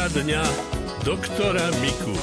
Poradňa 0.00 0.40
doktora 1.04 1.68
Miku. 1.76 2.16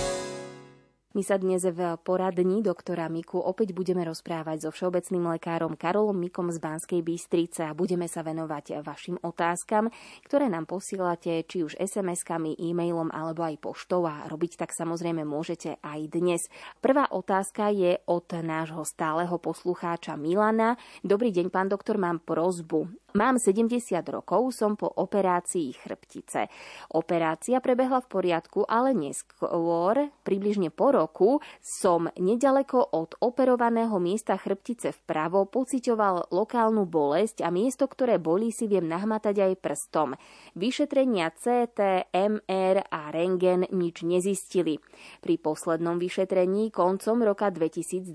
My 1.13 1.21
sa 1.21 1.37
dnes 1.37 1.61
v 1.61 1.93
poradni 2.01 2.66
doktora 2.66 3.05
Miku 3.05 3.37
opäť 3.37 3.77
budeme 3.77 4.01
rozprávať 4.01 4.66
so 4.66 4.69
všeobecným 4.73 5.37
lekárom 5.37 5.77
Karolom 5.77 6.17
Mikom 6.17 6.50
z 6.50 6.58
Banskej 6.58 7.05
Bystrice 7.05 7.69
a 7.69 7.77
budeme 7.77 8.09
sa 8.09 8.25
venovať 8.25 8.82
vašim 8.82 9.21
otázkam, 9.21 9.94
ktoré 10.26 10.50
nám 10.50 10.66
posielate 10.66 11.45
či 11.45 11.62
už 11.62 11.77
SMS-kami, 11.77 12.58
e-mailom 12.58 13.13
alebo 13.13 13.45
aj 13.45 13.62
poštou 13.62 14.09
a 14.09 14.25
robiť 14.25 14.57
tak 14.57 14.73
samozrejme 14.73 15.21
môžete 15.21 15.78
aj 15.78 16.00
dnes. 16.09 16.50
Prvá 16.82 17.05
otázka 17.14 17.70
je 17.70 18.02
od 18.09 18.25
nášho 18.41 18.82
stáleho 18.89 19.38
poslucháča 19.38 20.18
Milana. 20.18 20.82
Dobrý 21.05 21.30
deň, 21.30 21.54
pán 21.54 21.70
doktor, 21.70 22.02
mám 22.02 22.25
prozbu. 22.25 22.89
Mám 23.18 23.41
70 23.41 23.81
rokov, 24.13 24.54
som 24.54 24.77
po 24.77 24.86
operácii 24.86 25.73
chrbtice. 25.73 26.53
Operácia 26.94 27.58
prebehla 27.58 27.98
v 28.05 28.13
poriadku, 28.13 28.62
ale 28.70 28.94
neskôr, 28.94 30.13
približne 30.21 30.70
po 30.70 30.94
roku, 30.94 31.41
som 31.58 32.13
nedaleko 32.13 32.77
od 32.77 33.17
operovaného 33.17 33.98
miesta 33.98 34.38
chrbtice 34.38 34.94
vpravo 35.02 35.49
pociťoval 35.49 36.30
lokálnu 36.30 36.85
bolesť 36.85 37.41
a 37.41 37.49
miesto, 37.49 37.89
ktoré 37.89 38.22
bolí, 38.22 38.53
si 38.53 38.70
viem 38.70 38.85
nahmatať 38.85 39.49
aj 39.49 39.53
prstom. 39.66 40.13
Vyšetrenia 40.53 41.34
CT, 41.34 42.13
MR 42.13 42.86
a 42.86 43.09
rengen 43.09 43.66
nič 43.73 44.05
nezistili. 44.05 44.77
Pri 45.25 45.41
poslednom 45.41 45.97
vyšetrení 45.97 46.70
koncom 46.70 47.25
roka 47.25 47.49
2021 47.49 48.13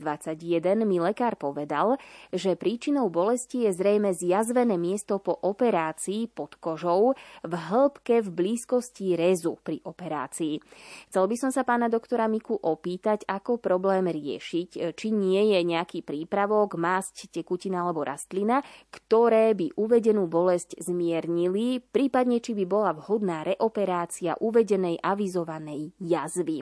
mi 0.87 1.03
lekár 1.03 1.35
povedal, 1.35 1.99
že 2.31 2.55
príčinou 2.55 3.11
bolesti 3.11 3.67
je 3.67 3.75
zrejme 3.75 4.15
zjazvené 4.15 4.79
miesto 4.79 4.91
miesto 4.93 5.17
po 5.25 5.33
operácii 5.33 6.29
pod 6.29 6.61
kožou 6.61 7.17
v 7.41 7.55
hĺbke 7.57 8.21
v 8.21 8.29
blízkosti 8.29 9.17
rezu 9.17 9.57
pri 9.65 9.81
operácii. 9.81 10.61
Chcel 11.09 11.25
by 11.25 11.37
som 11.41 11.49
sa 11.49 11.65
pána 11.65 11.89
doktora 11.89 12.29
Miku 12.29 12.61
opýtať, 12.61 13.25
ako 13.25 13.57
problém 13.57 14.13
riešiť, 14.13 14.93
či 14.93 15.09
nie 15.09 15.57
je 15.57 15.65
nejaký 15.65 16.05
prípravok, 16.05 16.77
masť, 16.77 17.33
tekutina 17.33 17.89
alebo 17.89 18.05
rastlina, 18.05 18.61
ktoré 18.93 19.57
by 19.57 19.81
uvedenú 19.81 20.29
bolesť 20.29 20.77
zmiernili, 20.77 21.81
prípadne 21.81 22.45
či 22.45 22.53
by 22.53 22.65
bola 22.69 22.93
vhodná 22.93 23.49
reoperácia 23.49 24.37
uvedenej 24.37 25.01
avizovanej 25.01 25.97
jazvy. 25.97 26.61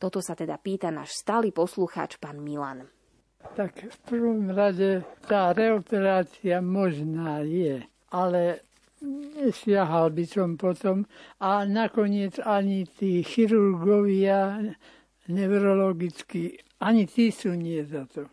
Toto 0.00 0.18
sa 0.18 0.34
teda 0.34 0.58
pýta 0.58 0.90
náš 0.90 1.14
stály 1.14 1.54
poslucháč 1.54 2.18
pán 2.18 2.42
Milan. 2.42 2.99
Tak 3.40 3.72
v 3.82 3.98
prvom 4.06 4.52
rade 4.52 5.02
tá 5.26 5.50
reoperácia 5.50 6.62
možná 6.62 7.42
je, 7.42 7.82
ale 8.12 8.62
nesiahal 9.36 10.12
by 10.12 10.24
som 10.28 10.60
potom 10.60 11.08
a 11.40 11.64
nakoniec 11.64 12.36
ani 12.44 12.84
tí 12.84 13.24
chirurgovia 13.24 14.60
neurologicky, 15.28 16.60
ani 16.84 17.08
tí 17.08 17.32
sú 17.32 17.56
nie 17.56 17.80
za 17.84 18.04
to. 18.06 18.28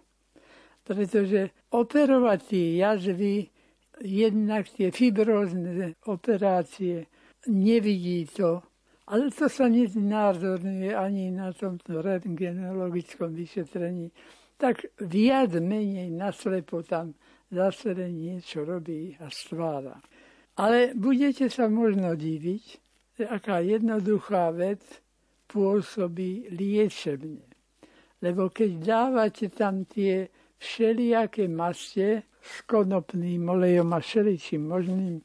Pretože 0.83 1.51
operovať 1.71 2.39
tie 2.47 2.65
jazvy, 2.79 3.35
jednak 4.03 4.69
tie 4.71 4.91
fibrózne 4.91 5.95
operácie, 6.07 7.07
nevidí 7.47 8.27
to, 8.27 8.63
ale 9.07 9.31
to 9.31 9.47
sa 9.47 9.71
neznázorňuje 9.71 10.91
ani 10.91 11.31
na 11.31 11.55
tomto 11.55 12.03
rentgenologickom 12.03 13.31
vyšetrení 13.31 14.11
tak 14.57 14.89
viac 14.99 15.53
menej 15.61 16.09
naslepo 16.09 16.81
tam 16.81 17.13
zase 17.53 17.93
niečo 17.93 18.65
robí 18.65 19.15
a 19.21 19.29
stvára. 19.29 20.01
Ale 20.57 20.97
budete 20.97 21.53
sa 21.53 21.69
možno 21.69 22.17
diviť, 22.17 22.65
že 23.17 23.23
aká 23.29 23.61
jednoduchá 23.61 24.49
vec 24.51 24.81
pôsobí 25.47 26.49
liečebne. 26.49 27.45
Lebo 28.19 28.49
keď 28.49 28.71
dávate 28.81 29.53
tam 29.53 29.85
tie 29.85 30.25
všelijaké 30.57 31.45
maste 31.45 32.25
s 32.41 32.65
konopným 32.65 33.45
olejom 33.45 33.93
a 33.93 34.01
všeličím 34.01 34.65
možným, 34.65 35.21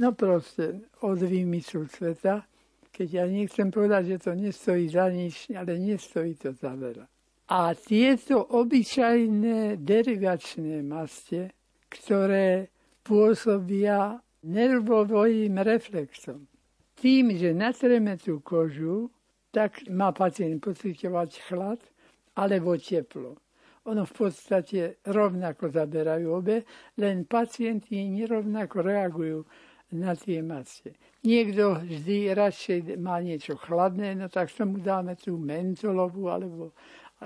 no 0.00 0.08
proste 0.16 0.88
od 1.04 1.20
výmyslu 1.20 1.84
sveta, 1.86 2.48
keď 2.88 3.08
ja 3.12 3.24
nechcem 3.28 3.68
povedať, 3.68 4.16
že 4.16 4.22
to 4.24 4.32
nestojí 4.32 4.88
za 4.88 5.12
nič, 5.12 5.52
ale 5.52 5.76
nestojí 5.76 6.34
to 6.40 6.56
za 6.56 6.72
veľa. 6.72 7.04
A 7.44 7.76
tieto 7.76 8.40
obyčajné 8.40 9.76
derivačné 9.76 10.80
maste, 10.80 11.52
ktoré 11.92 12.72
pôsobia 13.04 14.16
nervovým 14.48 15.60
reflexom. 15.60 16.48
Tým, 16.96 17.36
že 17.36 17.52
natreme 17.52 18.16
tú 18.16 18.40
kožu, 18.40 19.12
tak 19.52 19.84
má 19.92 20.08
pacient 20.16 20.64
pocitovať 20.64 21.30
chlad 21.44 21.80
alebo 22.40 22.80
teplo. 22.80 23.36
Ono 23.84 24.08
v 24.08 24.14
podstate 24.16 25.04
rovnako 25.04 25.68
zaberajú 25.68 26.26
obe, 26.32 26.64
len 26.96 27.28
pacienti 27.28 28.00
nerovnako 28.08 28.76
reagujú 28.80 29.44
na 29.92 30.16
tie 30.16 30.40
maste. 30.40 30.96
Niekto 31.22 31.84
vždy 31.84 32.32
radšej 32.32 32.78
má 32.96 33.20
niečo 33.20 33.60
chladné, 33.60 34.16
no 34.16 34.32
tak 34.32 34.48
sa 34.48 34.64
dáme 34.64 35.14
tú 35.20 35.36
mentolovú 35.36 36.32
alebo 36.32 36.72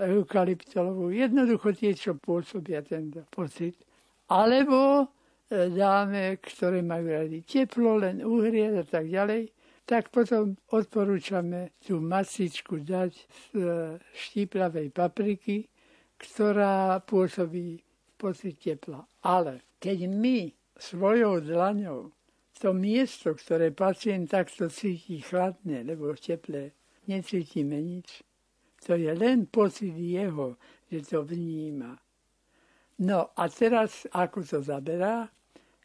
eukalyptolovú, 0.04 1.10
jednoducho 1.10 1.74
tie, 1.74 1.96
čo 1.96 2.14
pôsobia 2.14 2.84
tento 2.84 3.24
pocit. 3.32 3.74
Alebo 4.28 5.04
e, 5.48 5.72
dáme, 5.72 6.38
ktoré 6.38 6.84
majú 6.84 7.08
rady 7.08 7.42
teplo, 7.42 7.98
len 7.98 8.20
uhriať 8.22 8.72
a 8.78 8.84
tak 8.84 9.06
ďalej, 9.08 9.42
tak 9.88 10.12
potom 10.12 10.52
odporúčame 10.68 11.72
tú 11.80 11.96
masičku 12.04 12.84
dať 12.84 13.12
z 13.16 13.44
e, 13.56 13.64
štíplavej 14.12 14.92
papriky, 14.92 15.64
ktorá 16.20 17.00
pôsobí 17.02 17.80
pocit 18.20 18.60
tepla. 18.60 19.06
Ale 19.24 19.64
keď 19.80 20.10
my 20.10 20.52
svojou 20.76 21.40
dlaňou 21.40 22.12
to 22.58 22.74
miesto, 22.74 23.38
ktoré 23.38 23.70
pacient 23.70 24.34
takto 24.34 24.66
cíti 24.66 25.22
chladné 25.22 25.86
nebo 25.86 26.10
teplé, 26.18 26.74
necítime 27.06 27.78
nič, 27.78 28.26
to 28.84 28.94
je 28.94 29.10
len 29.14 29.46
pocit 29.46 29.94
jeho, 29.94 30.56
že 30.90 31.02
to 31.02 31.22
vníma. 31.22 31.98
No 32.98 33.30
a 33.38 33.46
teraz, 33.46 34.06
ako 34.10 34.42
to 34.42 34.58
zaberá? 34.62 35.30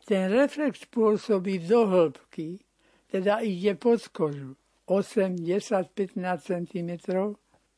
Ten 0.04 0.34
reflex 0.34 0.84
pôsobí 0.90 1.64
do 1.64 1.88
hĺbky, 1.88 2.60
teda 3.08 3.46
ide 3.46 3.78
pod 3.78 4.02
kožu. 4.10 4.58
8, 4.86 5.40
10, 5.40 5.96
15 5.96 6.44
cm. 6.44 6.92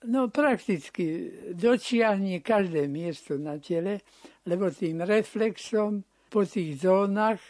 No 0.05 0.29
prakticky 0.29 1.33
dočiahne 1.53 2.41
každé 2.41 2.89
miesto 2.89 3.37
na 3.37 3.61
tele, 3.61 4.01
lebo 4.45 4.73
tým 4.73 5.05
reflexom 5.05 6.01
po 6.29 6.45
tých 6.45 6.81
zónach 6.81 7.41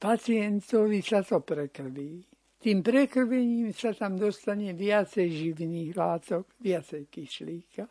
pacientovi 0.00 1.00
sa 1.00 1.24
to 1.24 1.40
prekrví. 1.40 2.29
Tým 2.60 2.84
prekrvením 2.84 3.72
sa 3.72 3.96
tam 3.96 4.20
dostane 4.20 4.76
viacej 4.76 5.26
živných 5.32 5.96
látok, 5.96 6.44
viacej 6.60 7.08
kyslíka. 7.08 7.88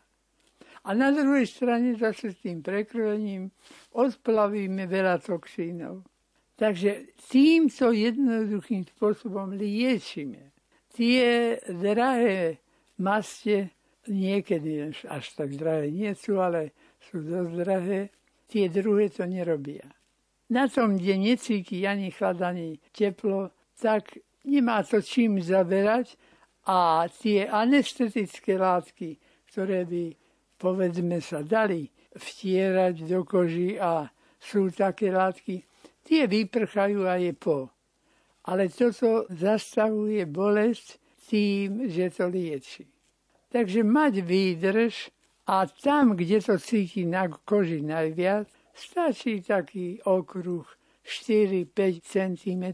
A 0.86 0.94
na 0.94 1.10
druhej 1.10 1.44
strane 1.44 1.98
zase 1.98 2.32
s 2.32 2.38
tým 2.38 2.62
prekrvením 2.62 3.50
odplavíme 3.98 4.86
veľa 4.86 5.18
toxínov. 5.20 6.06
Takže 6.54 7.18
týmto 7.18 7.90
jednoduchým 7.90 8.86
spôsobom 8.94 9.58
liečíme. 9.58 10.54
Tie 10.94 11.58
drahé 11.66 12.62
maste, 13.02 13.74
niekedy 14.06 14.92
až 15.08 15.24
tak 15.34 15.56
drahé 15.58 15.90
nie 15.90 16.12
sú, 16.14 16.38
ale 16.38 16.72
sú 17.10 17.24
dosť 17.24 17.52
drahé, 17.58 18.00
tie 18.46 18.70
druhé 18.70 19.10
to 19.10 19.26
nerobia. 19.26 19.88
Na 20.50 20.70
tom, 20.70 20.94
kde 20.94 21.16
necíti 21.18 21.82
ani 21.86 22.10
chlad, 22.10 22.38
ani 22.42 22.78
teplo, 22.92 23.50
tak 23.80 24.20
nemá 24.44 24.82
to 24.82 25.02
čím 25.02 25.40
zaberať 25.40 26.16
a 26.66 27.08
tie 27.08 27.48
anestetické 27.48 28.60
látky, 28.60 29.16
ktoré 29.50 29.84
by 29.84 30.14
povedzme 30.60 31.18
sa 31.24 31.40
dali 31.40 31.88
vtierať 32.14 33.08
do 33.08 33.24
koži 33.24 33.80
a 33.80 34.06
sú 34.40 34.68
také 34.72 35.12
látky, 35.12 35.64
tie 36.04 36.28
vyprchajú 36.28 37.08
a 37.08 37.16
je 37.16 37.32
po. 37.32 37.72
Ale 38.48 38.68
toto 38.72 39.28
zastavuje 39.28 40.24
bolesť 40.24 41.00
tým, 41.28 41.86
že 41.88 42.10
to 42.10 42.28
lieči. 42.28 42.88
Takže 43.50 43.84
mať 43.84 44.24
výdrž 44.24 45.12
a 45.50 45.66
tam, 45.66 46.16
kde 46.16 46.40
to 46.40 46.56
cíti 46.58 47.04
na 47.04 47.28
koži 47.28 47.82
najviac, 47.82 48.48
stačí 48.74 49.42
taký 49.42 50.00
okruh 50.06 50.64
4-5 51.04 52.00
cm 52.00 52.64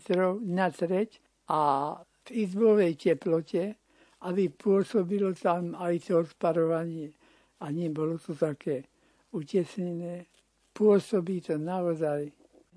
na 0.44 0.68
treť 0.70 1.25
a 1.48 1.94
v 2.26 2.28
izbovej 2.30 2.98
teplote, 2.98 3.78
aby 4.26 4.50
pôsobilo 4.50 5.30
tam 5.36 5.78
aj 5.78 6.10
to 6.10 6.26
odparovanie 6.26 7.14
a 7.62 7.70
nebolo 7.70 8.18
to 8.18 8.34
také 8.34 8.82
utesnené. 9.30 10.26
Pôsobí 10.74 11.40
to 11.40 11.56
naozaj 11.56 12.28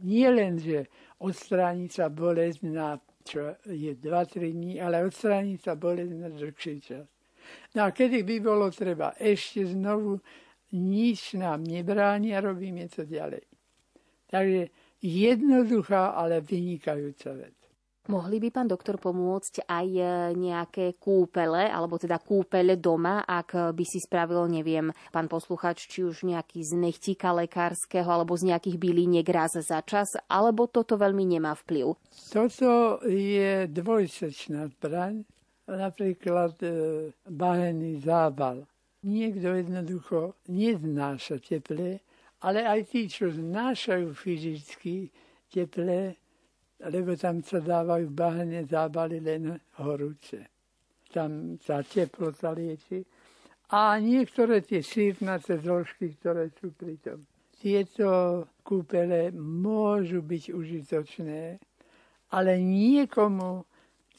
nie 0.05 0.29
len, 0.31 0.59
že 0.59 0.87
odstráni 1.19 1.91
sa 1.91 2.07
bolesť 2.07 2.63
na 2.63 2.95
čo 3.29 3.53
je 3.69 3.93
2-3 3.93 4.57
dní, 4.57 4.81
ale 4.81 5.05
odstráni 5.05 5.61
sa 5.61 5.77
bolesť 5.77 6.13
na 6.17 6.29
dlhší 6.33 6.81
čas. 6.81 7.05
No 7.77 7.85
a 7.85 7.93
kedy 7.93 8.25
by 8.25 8.35
bolo 8.41 8.73
treba 8.73 9.13
ešte 9.21 9.69
znovu, 9.69 10.17
nič 10.73 11.37
nám 11.37 11.61
nebráni 11.61 12.33
a 12.33 12.41
robíme 12.41 12.89
to 12.89 13.05
ďalej. 13.05 13.45
Takže 14.29 14.61
jednoduchá, 15.01 16.17
ale 16.17 16.41
vynikajúca 16.41 17.33
vec. 17.37 17.58
Mohli 18.09 18.41
by 18.41 18.49
pán 18.49 18.65
doktor 18.65 18.97
pomôcť 18.97 19.69
aj 19.69 19.87
e, 19.93 20.03
nejaké 20.33 20.97
kúpele, 20.97 21.69
alebo 21.69 22.01
teda 22.01 22.17
kúpele 22.17 22.73
doma, 22.73 23.21
ak 23.21 23.69
by 23.69 23.85
si 23.85 24.01
spravil, 24.01 24.49
neviem, 24.49 24.89
pán 25.13 25.29
posluchač, 25.29 25.85
či 25.85 26.01
už 26.01 26.25
nejaký 26.25 26.65
z 26.65 26.73
nechtíka 26.73 27.29
lekárskeho, 27.37 28.09
alebo 28.09 28.33
z 28.33 28.49
nejakých 28.49 28.81
byliniek 28.81 29.29
raz 29.29 29.53
za 29.61 29.85
čas, 29.85 30.17
alebo 30.25 30.65
toto 30.65 30.97
veľmi 30.97 31.21
nemá 31.21 31.53
vplyv? 31.53 31.93
Toto 32.33 32.97
je 33.05 33.69
dvojsečná 33.69 34.73
zbraň, 34.73 35.21
napríklad 35.69 36.57
e, 36.65 36.69
bahený 37.29 38.01
zábal. 38.01 38.65
Niekto 39.05 39.53
jednoducho 39.53 40.33
neznáša 40.49 41.45
teplé, 41.45 42.01
ale 42.41 42.65
aj 42.65 42.89
tí, 42.89 43.05
čo 43.05 43.29
znášajú 43.29 44.17
fyzicky 44.17 45.13
teplé, 45.53 46.17
lebo 46.87 47.15
tam 47.19 47.43
sa 47.43 47.59
dávajú 47.59 48.07
bahne 48.15 48.63
zábaly 48.63 49.19
len 49.19 49.59
horúce. 49.83 50.47
Tam 51.11 51.59
sa 51.59 51.83
teplota 51.83 52.55
lieči. 52.55 53.03
A 53.75 53.99
niektoré 54.01 54.63
tie 54.65 54.81
sírnace 54.81 55.59
zložky, 55.59 56.15
ktoré 56.17 56.49
sú 56.55 56.71
pri 56.73 56.97
tom. 57.03 57.27
Tieto 57.59 58.47
kúpele 58.63 59.35
môžu 59.35 60.23
byť 60.23 60.43
užitočné, 60.55 61.59
ale 62.31 62.51
niekomu 62.57 63.67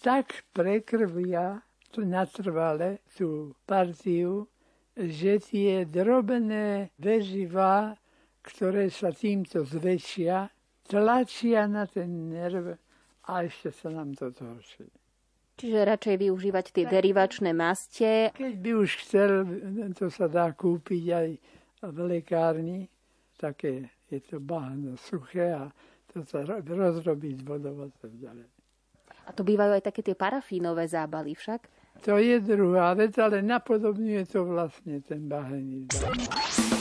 tak 0.05 0.45
prekrvia 0.53 1.65
tu 1.91 2.05
natrvale 2.05 3.01
tú 3.17 3.57
partiu, 3.65 4.47
že 4.95 5.41
tie 5.41 5.89
drobené 5.89 6.93
veživá, 7.01 7.97
ktoré 8.45 8.93
sa 8.93 9.11
týmto 9.11 9.65
zväčšia, 9.65 10.53
tlačia 10.91 11.71
na 11.71 11.87
ten 11.87 12.35
nerv 12.35 12.75
a 13.31 13.33
ešte 13.47 13.71
sa 13.71 13.95
nám 13.95 14.19
to 14.19 14.35
zhorší. 14.35 14.91
Čiže 15.61 15.87
radšej 15.87 16.17
využívať 16.25 16.67
tie 16.73 16.85
derivačné 16.89 17.53
maste. 17.53 18.33
Keď 18.33 18.55
by 18.59 18.71
už 18.81 18.91
chcel, 19.05 19.31
to 19.93 20.09
sa 20.11 20.27
dá 20.27 20.51
kúpiť 20.57 21.05
aj 21.13 21.29
v 21.85 21.99
lekárni, 22.11 22.89
také 23.37 23.93
je 24.09 24.19
to 24.25 24.41
bahno 24.41 24.97
suché 24.97 25.53
a 25.53 25.69
to 26.11 26.25
sa 26.25 26.43
rozrobí 26.49 27.39
z 27.39 27.45
tak 28.01 28.13
ďalej. 28.19 28.49
A 29.29 29.31
to 29.31 29.47
bývajú 29.47 29.79
aj 29.79 29.85
také 29.85 30.01
tie 30.03 30.17
parafínové 30.19 30.89
zábaly 30.89 31.37
však? 31.37 31.69
To 32.09 32.17
je 32.17 32.41
druhá 32.41 32.97
vec, 32.97 33.15
ale 33.21 33.45
napodobňuje 33.45 34.25
to 34.33 34.49
vlastne 34.49 35.05
ten 35.05 35.29
bahený 35.29 35.87
zábal. 35.93 36.80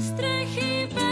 strechy 0.00 0.88
bez 0.94 1.03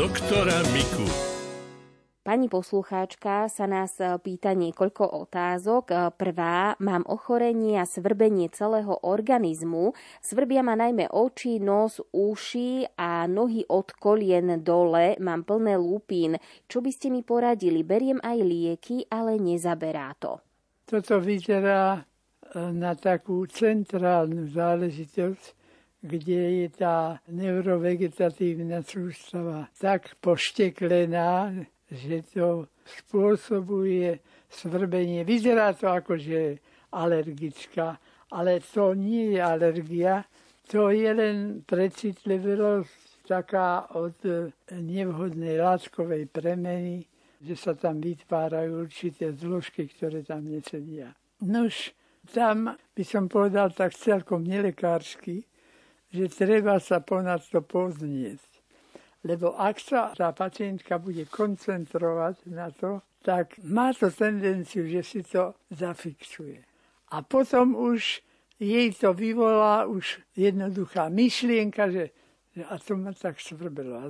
doktora 0.00 0.64
Miku. 0.72 1.04
Pani 2.24 2.48
poslucháčka 2.48 3.52
sa 3.52 3.68
nás 3.68 4.00
e, 4.00 4.16
pýta 4.16 4.56
niekoľko 4.56 5.28
otázok. 5.28 5.84
E, 5.92 5.96
prvá, 6.16 6.72
mám 6.80 7.04
ochorenie 7.04 7.76
a 7.76 7.84
svrbenie 7.84 8.48
celého 8.48 8.96
organizmu. 9.04 9.92
Svrbia 10.24 10.64
ma 10.64 10.72
najmä 10.72 11.12
oči, 11.12 11.60
nos, 11.60 12.00
uši 12.16 12.96
a 12.96 13.28
nohy 13.28 13.68
od 13.68 13.92
kolien 13.92 14.64
dole. 14.64 15.20
Mám 15.20 15.44
plné 15.44 15.76
lúpín. 15.76 16.40
Čo 16.64 16.80
by 16.80 16.90
ste 16.96 17.12
mi 17.12 17.20
poradili? 17.20 17.84
Beriem 17.84 18.24
aj 18.24 18.38
lieky, 18.40 19.04
ale 19.12 19.36
nezaberá 19.36 20.16
to. 20.16 20.40
Toto 20.88 21.20
vyzerá 21.20 22.00
e, 22.00 22.00
na 22.72 22.96
takú 22.96 23.44
centrálnu 23.44 24.48
záležitosť, 24.48 25.59
kde 26.00 26.64
je 26.64 26.68
tá 26.72 27.20
neurovegetatívna 27.28 28.80
sústava 28.80 29.68
tak 29.76 30.16
pošteklená, 30.24 31.52
že 31.92 32.24
to 32.32 32.66
spôsobuje 32.84 34.16
svrbenie. 34.48 35.22
Vyzerá 35.28 35.76
to 35.76 35.92
ako, 35.92 36.16
že 36.16 36.58
alergická, 36.90 38.00
ale 38.32 38.64
to 38.64 38.96
nie 38.96 39.36
je 39.36 39.40
alergia, 39.42 40.24
to 40.70 40.94
je 40.94 41.10
len 41.10 41.66
precitlivosť 41.66 43.26
taká 43.26 43.90
od 43.94 44.18
nevhodnej 44.70 45.58
látkovej 45.58 46.30
premeny, 46.30 47.06
že 47.42 47.54
sa 47.58 47.72
tam 47.74 47.98
vytvárajú 47.98 48.86
určité 48.86 49.34
zložky, 49.34 49.86
ktoré 49.90 50.22
tam 50.22 50.46
nesedia. 50.46 51.14
Nož, 51.42 51.94
tam 52.30 52.74
by 52.94 53.04
som 53.06 53.26
povedal 53.26 53.72
tak 53.74 53.96
celkom 53.96 54.44
nelekársky, 54.44 55.46
že 56.10 56.26
treba 56.28 56.82
sa 56.82 56.98
ponad 56.98 57.42
to 57.46 57.62
poznieť. 57.62 58.42
Lebo 59.22 59.52
ak 59.54 59.76
sa 59.78 60.10
tá 60.16 60.32
pacientka 60.32 60.96
bude 60.96 61.28
koncentrovať 61.28 62.36
na 62.50 62.72
to, 62.72 63.04
tak 63.20 63.60
má 63.62 63.92
to 63.92 64.08
tendenciu, 64.08 64.88
že 64.88 65.02
si 65.04 65.20
to 65.20 65.52
zafixuje. 65.70 66.64
A 67.12 67.20
potom 67.20 67.76
už 67.76 68.24
jej 68.60 68.92
to 68.92 69.12
vyvolá 69.12 69.84
už 69.84 70.20
jednoduchá 70.36 71.08
myšlienka, 71.08 71.90
že, 71.92 72.04
že 72.56 72.62
a 72.64 72.76
to 72.80 72.96
ma 72.96 73.12
tak 73.12 73.40
svrbelo. 73.40 74.00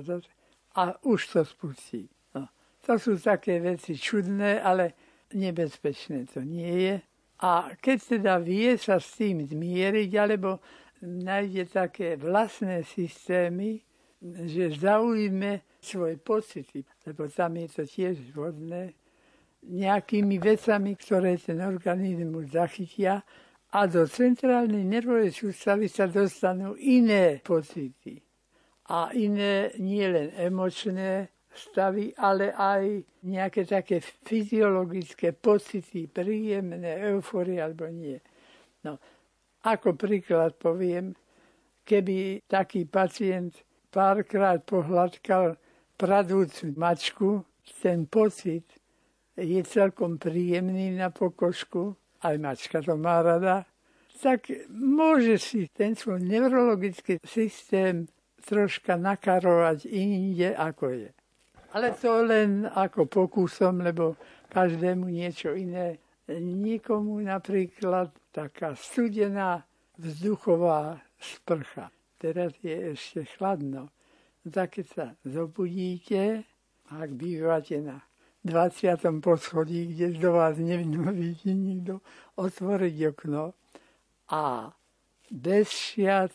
A 0.75 0.95
už 1.03 1.27
to 1.27 1.41
spustí. 1.43 2.07
No. 2.35 2.47
To 2.87 2.95
sú 2.95 3.19
také 3.19 3.59
veci 3.59 3.99
čudné, 3.99 4.63
ale 4.63 4.95
nebezpečné 5.35 6.31
to 6.31 6.43
nie 6.43 6.75
je. 6.87 6.95
A 7.41 7.73
keď 7.79 8.21
teda 8.21 8.37
vie 8.37 8.77
sa 8.77 9.01
s 9.01 9.17
tým 9.17 9.43
zmieriť, 9.43 10.11
alebo 10.15 10.61
nájde 11.01 11.65
také 11.65 12.15
vlastné 12.15 12.85
systémy, 12.85 13.81
že 14.21 14.69
zaujíme 14.77 15.65
svoje 15.81 16.21
pocity, 16.21 16.85
lebo 17.09 17.25
tam 17.25 17.57
je 17.57 17.67
to 17.73 17.83
tiež 17.89 18.15
vhodné, 18.37 18.93
nejakými 19.61 20.41
vecami, 20.41 20.97
ktoré 20.97 21.37
ten 21.37 21.61
organizmus 21.61 22.49
zachytia 22.49 23.21
a 23.71 23.79
do 23.85 24.09
centrálnej 24.09 24.81
nervovej 24.81 25.31
sústavy 25.31 25.85
sa 25.85 26.09
dostanú 26.09 26.73
iné 26.81 27.39
pocity. 27.45 28.17
A 28.91 29.13
iné 29.13 29.71
nielen 29.77 30.33
emočné 30.35 31.29
stavy, 31.53 32.11
ale 32.17 32.51
aj 32.51 32.83
nejaké 33.23 33.63
také 33.63 34.01
fyziologické 34.01 35.31
pocity, 35.31 36.09
príjemné, 36.09 36.99
euforie 37.13 37.61
alebo 37.61 37.87
nie. 37.87 38.19
No, 38.83 38.97
ako 39.61 39.93
príklad 39.93 40.57
poviem, 40.57 41.13
keby 41.85 42.41
taký 42.49 42.85
pacient 42.85 43.61
párkrát 43.93 44.61
pohľadkal 44.63 45.57
pradúcu 45.97 46.73
mačku, 46.77 47.29
ten 47.81 48.05
pocit 48.09 48.65
je 49.37 49.61
celkom 49.65 50.17
príjemný 50.17 50.97
na 50.97 51.09
pokožku, 51.09 51.93
aj 52.21 52.35
mačka 52.37 52.81
to 52.81 52.97
má 52.97 53.21
rada, 53.21 53.65
tak 54.21 54.49
môže 54.69 55.41
si 55.41 55.65
ten 55.73 55.97
svoj 55.97 56.21
neurologický 56.21 57.17
systém 57.25 58.05
troška 58.41 58.97
nakarovať 58.97 59.89
inde, 59.89 60.53
ako 60.53 60.85
je. 60.93 61.09
Ale 61.73 61.95
to 61.97 62.21
len 62.25 62.67
ako 62.69 63.09
pokusom, 63.09 63.81
lebo 63.81 64.19
každému 64.51 65.07
niečo 65.09 65.55
iné. 65.55 65.97
Nikomu 66.29 67.17
napríklad 67.23 68.11
taká 68.31 68.75
studená 68.75 69.63
vzduchová 69.97 70.99
sprcha 71.19 71.91
teraz 72.21 72.53
je 72.61 72.93
ešte 72.93 73.25
chladno. 73.33 73.89
No 74.45 74.47
tak 74.53 74.77
keď 74.77 74.85
sa 74.93 75.05
zobudíte, 75.25 76.45
ak 76.93 77.09
bývate 77.17 77.81
na 77.81 78.05
20. 78.45 79.21
poschodí, 79.21 79.93
kde 79.93 80.21
do 80.21 80.37
vás 80.37 80.61
nevidí 80.61 81.53
nikto, 81.53 82.05
otvoriť 82.37 82.95
okno 83.09 83.53
a 84.29 84.69
bez 85.29 85.69
šiat 85.69 86.33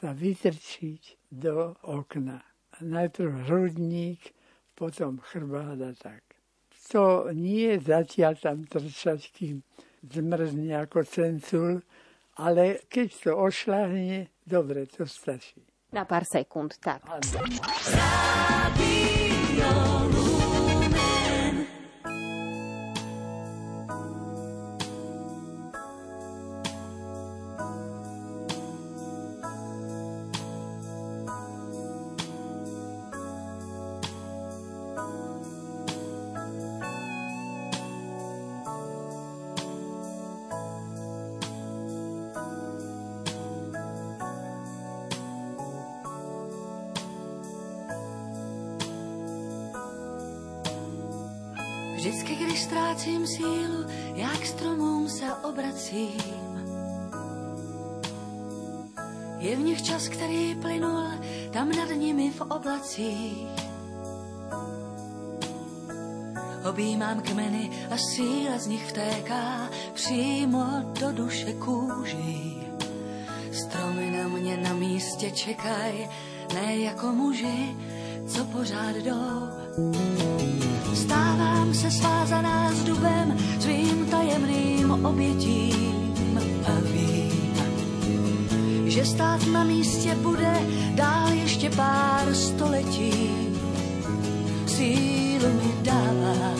sa 0.00 0.12
vytrčiť 0.12 1.32
do 1.32 1.76
okna. 1.84 2.40
Najprv 2.80 3.48
hrudník, 3.48 4.32
potom 4.72 5.20
chrbát 5.20 5.80
a 5.80 5.92
tak. 5.92 6.24
To 6.92 7.28
nie 7.32 7.76
je 7.76 7.84
zatiaľ 7.84 8.36
tam 8.40 8.64
trčať, 8.64 9.20
kým 9.32 9.60
zmrzne 10.02 10.82
ako 10.82 11.06
cencul, 11.06 11.82
ale 12.38 12.82
keď 12.90 13.08
to 13.28 13.32
ošľahne, 13.38 14.28
dobre, 14.42 14.86
to 14.90 15.06
stačí. 15.06 15.62
Na 15.92 16.08
pár 16.08 16.24
sekúnd, 16.24 16.80
tak. 16.80 17.04
Vždycky, 17.04 19.01
oblacích. 62.56 63.48
Objímám 66.68 67.20
kmeny 67.20 67.70
a 67.90 67.96
síla 67.96 68.58
z 68.58 68.66
nich 68.66 68.90
vtéká 68.90 69.68
přímo 69.94 70.64
do 71.00 71.12
duše 71.12 71.52
kůží. 71.52 72.62
Stromy 73.52 74.10
na 74.10 74.28
mě 74.28 74.56
na 74.56 74.72
místě 74.72 75.30
čekaj, 75.30 76.08
ne 76.54 76.76
jako 76.76 77.06
muži, 77.06 77.76
co 78.26 78.44
pořád 78.44 78.96
jdou. 78.96 79.48
Stávám 80.94 81.74
se 81.74 81.90
svázaná 81.90 82.72
s 82.72 82.84
dubem, 82.84 83.38
svým 83.60 84.06
tajemným 84.06 85.04
obětím 85.04 86.01
že 88.92 89.04
stát 89.04 89.46
na 89.46 89.64
místě 89.64 90.14
bude 90.14 90.52
dál 90.94 91.32
ještě 91.32 91.70
pár 91.70 92.34
století. 92.34 93.30
Sílu 94.66 95.48
mi 95.48 95.72
dává 95.82 96.54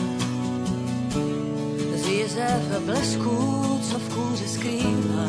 z 1.94 2.06
jezev 2.08 2.80
blesků, 2.86 3.80
co 3.90 3.98
v 3.98 4.14
kůře 4.14 4.48
skrývá. 4.48 5.28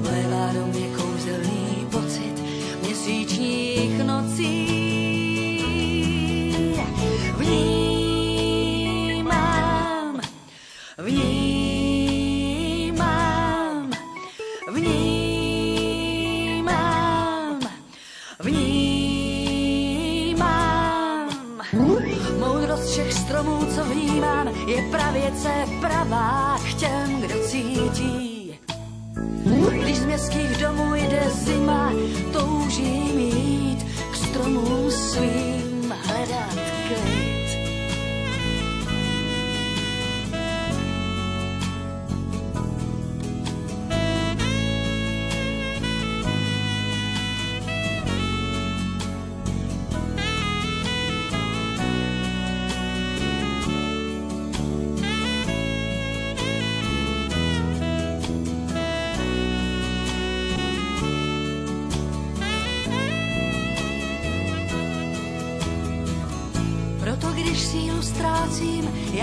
Vlévá 0.00 0.52
do 0.52 0.66
mě 0.66 0.86
kouzelný 0.96 1.86
pocit 1.90 2.42
měsíčních 2.82 4.04
nocí. 4.04 4.81
Pravěce 25.82 26.08
pravá 26.08 26.41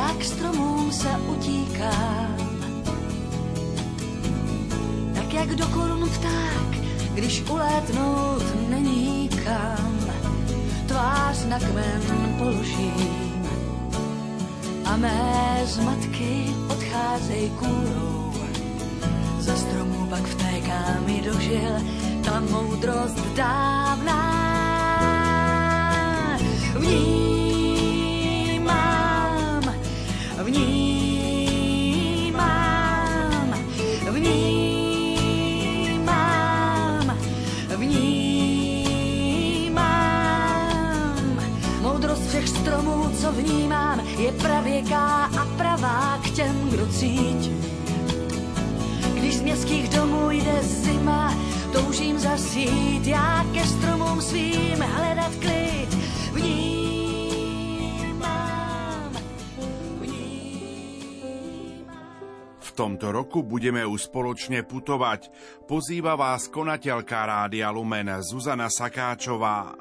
jak 0.09 0.23
stromům 0.23 0.91
se 0.91 1.09
utíkám. 1.27 2.37
Tak 5.13 5.33
jak 5.33 5.55
do 5.55 5.65
korun 5.67 6.09
pták, 6.09 6.69
když 7.13 7.43
ulétnout 7.49 8.43
není 8.69 9.29
kam. 9.29 9.99
Tvář 10.87 11.45
na 11.45 11.59
kmen 11.59 12.35
položím 12.37 13.43
a 14.85 14.97
mé 14.97 15.61
zmatky 15.65 16.45
odcházej 16.69 17.51
kůrou. 17.59 18.33
Za 19.39 19.55
stromů 19.55 20.07
pak 20.09 20.23
vtéká 20.23 20.97
mi 21.05 21.21
dožil 21.21 21.71
ta 22.25 22.39
moudrost 22.39 23.19
dávná. 23.35 24.49
V 26.79 26.85
ní 26.85 27.28
vnímám, 30.49 32.33
vnímám, 34.11 35.37
vnímám. 37.77 39.09
Moudrost 41.81 42.27
všech 42.27 42.49
stromů, 42.49 43.09
co 43.21 43.31
vnímám, 43.31 44.01
je 44.17 44.31
pravěká 44.31 45.29
a 45.39 45.45
pravá 45.57 46.19
k 46.23 46.29
těm, 46.29 46.69
kdo 46.69 46.87
cítí. 46.87 47.55
Když 49.13 49.35
z 49.35 49.41
městských 49.41 49.89
domů 49.89 50.31
jde 50.31 50.61
zima, 50.61 51.33
toužím 51.73 52.19
zasít 52.19 53.07
já 53.07 53.45
ke 53.53 53.65
stromům 53.65 54.21
svým 54.21 54.81
hledat 54.81 55.31
klid. 55.35 55.97
Vnímám 56.33 56.88
tomto 62.79 63.11
roku 63.11 63.43
budeme 63.43 63.83
už 63.83 64.07
spoločne 64.07 64.63
putovať. 64.63 65.27
Pozýva 65.67 66.15
vás 66.15 66.47
konateľka 66.47 67.27
Rádia 67.27 67.67
Lumen 67.75 68.07
Zuzana 68.23 68.71
Sakáčová. 68.71 69.75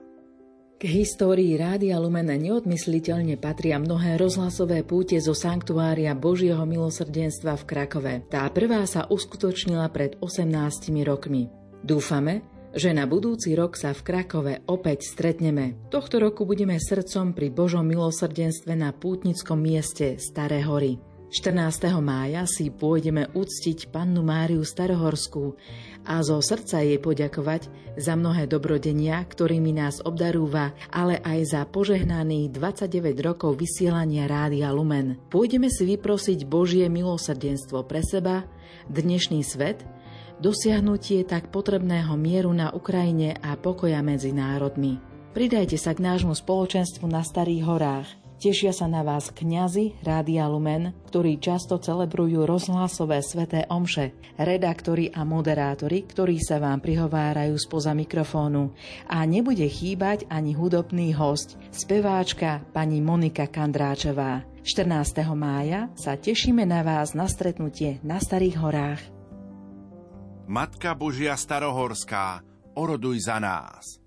K 0.78 0.82
histórii 0.82 1.54
Rádia 1.54 1.98
Lumen 2.02 2.26
neodmysliteľne 2.26 3.38
patria 3.38 3.78
mnohé 3.78 4.18
rozhlasové 4.18 4.82
púte 4.82 5.14
zo 5.22 5.30
Sanktuária 5.30 6.10
Božieho 6.18 6.66
milosrdenstva 6.66 7.54
v 7.62 7.66
Krakove. 7.70 8.14
Tá 8.26 8.50
prvá 8.50 8.82
sa 8.86 9.06
uskutočnila 9.06 9.86
pred 9.94 10.18
18 10.18 10.90
rokmi. 11.06 11.50
Dúfame, 11.82 12.42
že 12.74 12.90
na 12.90 13.06
budúci 13.06 13.54
rok 13.54 13.78
sa 13.78 13.94
v 13.94 14.02
Krakove 14.06 14.54
opäť 14.66 15.06
stretneme. 15.06 15.86
Tohto 15.86 16.18
roku 16.18 16.42
budeme 16.42 16.74
srdcom 16.74 17.30
pri 17.30 17.54
Božom 17.54 17.86
milosrdenstve 17.86 18.74
na 18.74 18.90
pútnickom 18.90 19.58
mieste 19.58 20.18
Staré 20.18 20.66
hory. 20.66 21.07
14. 21.28 21.92
mája 22.00 22.48
si 22.48 22.72
pôjdeme 22.72 23.28
uctiť 23.36 23.92
pannu 23.92 24.24
Máriu 24.24 24.64
Starohorskú 24.64 25.60
a 26.08 26.24
zo 26.24 26.40
srdca 26.40 26.80
jej 26.80 26.96
poďakovať 26.96 27.68
za 28.00 28.16
mnohé 28.16 28.48
dobrodenia, 28.48 29.20
ktorými 29.28 29.76
nás 29.76 30.00
obdarúva, 30.00 30.72
ale 30.88 31.20
aj 31.20 31.52
za 31.52 31.62
požehnaných 31.68 32.56
29 32.56 33.12
rokov 33.20 33.60
vysielania 33.60 34.24
Rádia 34.24 34.72
Lumen. 34.72 35.20
Pôjdeme 35.28 35.68
si 35.68 35.84
vyprosiť 35.84 36.48
Božie 36.48 36.88
milosrdenstvo 36.88 37.84
pre 37.84 38.00
seba, 38.00 38.48
dnešný 38.88 39.44
svet, 39.44 39.84
dosiahnutie 40.40 41.28
tak 41.28 41.52
potrebného 41.52 42.16
mieru 42.16 42.56
na 42.56 42.72
Ukrajine 42.72 43.36
a 43.44 43.52
pokoja 43.60 44.00
medzi 44.00 44.32
národmi. 44.32 44.96
Pridajte 45.36 45.76
sa 45.76 45.92
k 45.92 46.00
nášmu 46.08 46.32
spoločenstvu 46.32 47.04
na 47.04 47.20
Starých 47.20 47.68
horách– 47.68 48.08
Tešia 48.38 48.70
sa 48.70 48.86
na 48.86 49.02
vás 49.02 49.34
kňazi 49.34 49.98
Rádia 50.06 50.46
Lumen, 50.46 50.94
ktorí 51.10 51.42
často 51.42 51.74
celebrujú 51.82 52.46
rozhlasové 52.46 53.18
sveté 53.18 53.66
omše, 53.66 54.14
redaktori 54.38 55.10
a 55.10 55.26
moderátori, 55.26 56.06
ktorí 56.06 56.38
sa 56.38 56.62
vám 56.62 56.78
prihovárajú 56.78 57.58
spoza 57.58 57.90
mikrofónu. 57.98 58.70
A 59.10 59.26
nebude 59.26 59.66
chýbať 59.66 60.30
ani 60.30 60.54
hudobný 60.54 61.10
host, 61.18 61.58
speváčka 61.74 62.62
pani 62.70 63.02
Monika 63.02 63.50
Kandráčová. 63.50 64.46
14. 64.62 65.18
mája 65.34 65.90
sa 65.98 66.14
tešíme 66.14 66.62
na 66.62 66.86
vás 66.86 67.18
na 67.18 67.26
stretnutie 67.26 67.98
na 68.06 68.22
Starých 68.22 68.56
horách. 68.62 69.02
Matka 70.46 70.94
Božia 70.94 71.34
Starohorská, 71.34 72.46
oroduj 72.78 73.18
za 73.18 73.42
nás. 73.42 73.97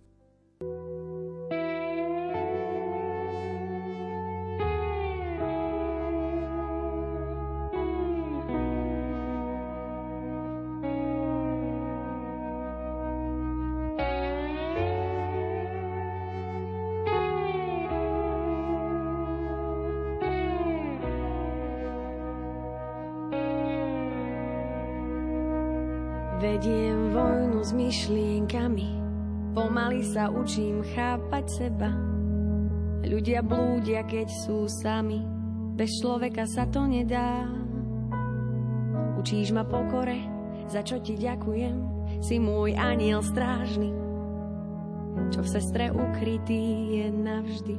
Učím 30.36 30.84
chápať 30.96 31.46
seba. 31.52 31.92
Ľudia 33.02 33.42
blúdia, 33.42 34.06
keď 34.06 34.28
sú 34.46 34.70
sami, 34.70 35.26
bez 35.76 35.90
človeka 36.00 36.46
sa 36.46 36.70
to 36.70 36.86
nedá. 36.86 37.50
Učíš 39.18 39.52
ma 39.54 39.66
pokore, 39.66 40.18
za 40.70 40.86
čo 40.86 41.02
ti 41.02 41.18
ďakujem, 41.18 41.76
si 42.22 42.38
môj 42.38 42.78
aniel 42.78 43.26
strážny. 43.26 43.92
Čo 45.36 45.44
v 45.44 45.52
sestre 45.52 45.92
ukrytý 45.92 46.96
je 47.02 47.06
navždy, 47.12 47.76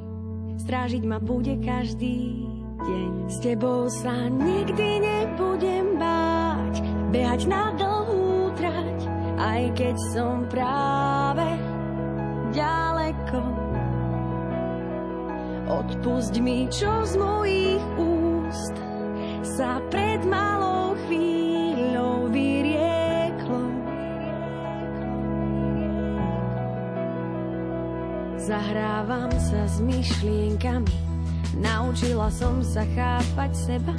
strážiť 0.61 1.03
ma 1.09 1.17
bude 1.17 1.57
každý 1.65 2.45
deň. 2.83 3.13
S 3.31 3.37
tebou 3.41 3.89
sa 3.89 4.29
nikdy 4.29 5.01
nebudem 5.01 5.97
báť, 5.97 6.75
behať 7.15 7.41
na 7.49 7.73
dlhú 7.79 8.53
trať, 8.59 8.99
aj 9.41 9.63
keď 9.79 9.97
som 10.13 10.45
práve 10.51 11.32
ďaleko. 12.53 13.41
Odpusť 15.73 16.35
mi, 16.39 16.69
čo 16.69 16.91
z 17.09 17.17
mojich 17.17 17.85
úst 17.97 18.77
sa 19.57 19.81
pred 19.89 20.21
malou 20.29 20.93
chvíľou 21.09 22.29
vyrieklo. 22.29 23.65
Zahrávam 28.37 29.33
sa 29.41 29.65
s 29.65 29.81
myšlienkami, 29.81 30.93
naučila 31.57 32.29
som 32.29 32.61
sa 32.61 32.85
chápať 32.93 33.51
seba. 33.57 33.95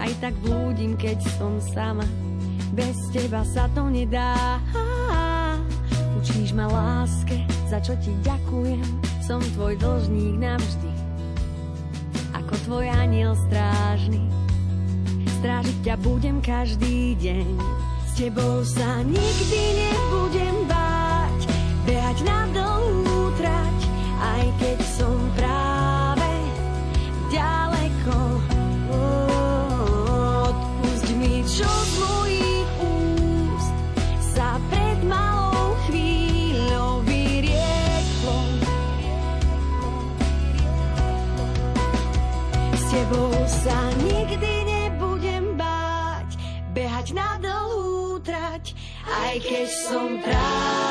Aj 0.00 0.12
tak 0.20 0.34
blúdim, 0.40 0.96
keď 0.96 1.20
som 1.36 1.60
sama 1.60 2.04
bez 2.74 2.98
teba 3.14 3.46
sa 3.46 3.70
to 3.70 3.86
nedá. 3.86 4.58
Učíš 6.44 6.60
ma 6.60 6.68
láske, 6.68 7.40
za 7.72 7.80
čo 7.80 7.96
ti 8.04 8.12
ďakujem, 8.20 8.84
som 9.24 9.40
tvoj 9.56 9.80
dlžník 9.80 10.36
navždy. 10.36 10.92
Ako 12.36 12.52
tvoj 12.68 12.84
aniel 12.84 13.32
strážny, 13.48 14.20
strážiť 15.40 15.88
ťa 15.88 15.96
budem 16.04 16.44
každý 16.44 17.16
deň. 17.16 17.48
S 18.04 18.20
tebou 18.20 18.60
sa 18.60 19.00
nikdy 19.08 19.88
nebudem 19.88 20.68
báť, 20.68 21.48
behať 21.88 22.18
na 22.28 22.44
dlhú 22.52 23.32
trať, 23.40 23.78
aj 24.20 24.44
keď 24.60 24.78
som 24.84 25.16
práve 25.32 25.43
aj 49.22 49.36
keď 49.46 49.68
som 49.70 50.18
práve, 50.18 50.83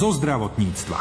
zo 0.00 0.16
zdravotníctva. 0.16 0.98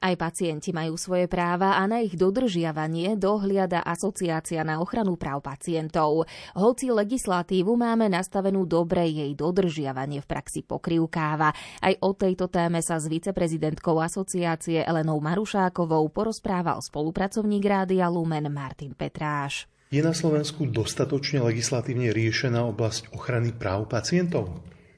Aj 0.00 0.16
pacienti 0.16 0.72
majú 0.72 0.96
svoje 0.96 1.28
práva 1.28 1.76
a 1.76 1.84
na 1.84 2.00
ich 2.00 2.16
dodržiavanie 2.16 3.20
dohliada 3.20 3.84
Asociácia 3.84 4.64
na 4.64 4.80
ochranu 4.80 5.20
práv 5.20 5.44
pacientov. 5.44 6.24
Hoci 6.56 6.88
legislatívu 6.88 7.76
máme 7.76 8.08
nastavenú 8.08 8.64
dobre, 8.64 9.12
jej 9.12 9.36
dodržiavanie 9.36 10.24
v 10.24 10.26
praxi 10.26 10.64
pokrivkáva. 10.64 11.52
Aj 11.84 11.94
o 12.00 12.16
tejto 12.16 12.48
téme 12.48 12.80
sa 12.80 12.96
s 12.96 13.04
viceprezidentkou 13.04 14.00
asociácie 14.00 14.80
Elenou 14.80 15.20
Marušákovou 15.20 16.08
porozprával 16.16 16.80
spolupracovník 16.80 17.60
Rádia 17.68 18.08
Lumen 18.08 18.48
Martin 18.48 18.96
Petráš. 18.96 19.68
Je 19.92 20.00
na 20.00 20.16
Slovensku 20.16 20.64
dostatočne 20.64 21.44
legislatívne 21.44 22.08
riešená 22.08 22.64
oblasť 22.72 23.12
ochrany 23.12 23.52
práv 23.52 23.84
pacientov? 23.92 24.48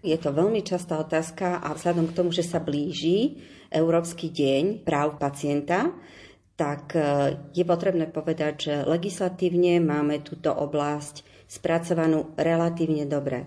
Je 0.03 0.19
to 0.19 0.35
veľmi 0.35 0.67
častá 0.67 0.99
otázka 0.99 1.63
a 1.63 1.79
vzhľadom 1.79 2.11
k 2.11 2.17
tomu, 2.19 2.31
že 2.35 2.43
sa 2.43 2.59
blíži 2.59 3.39
Európsky 3.71 4.35
deň 4.35 4.83
práv 4.83 5.15
pacienta, 5.23 5.95
tak 6.59 6.99
e, 6.99 7.01
je 7.55 7.63
potrebné 7.63 8.11
povedať, 8.11 8.55
že 8.59 8.75
legislatívne 8.83 9.79
máme 9.79 10.21
túto 10.27 10.51
oblasť 10.51 11.47
spracovanú 11.47 12.35
relatívne 12.35 13.07
dobre. 13.07 13.47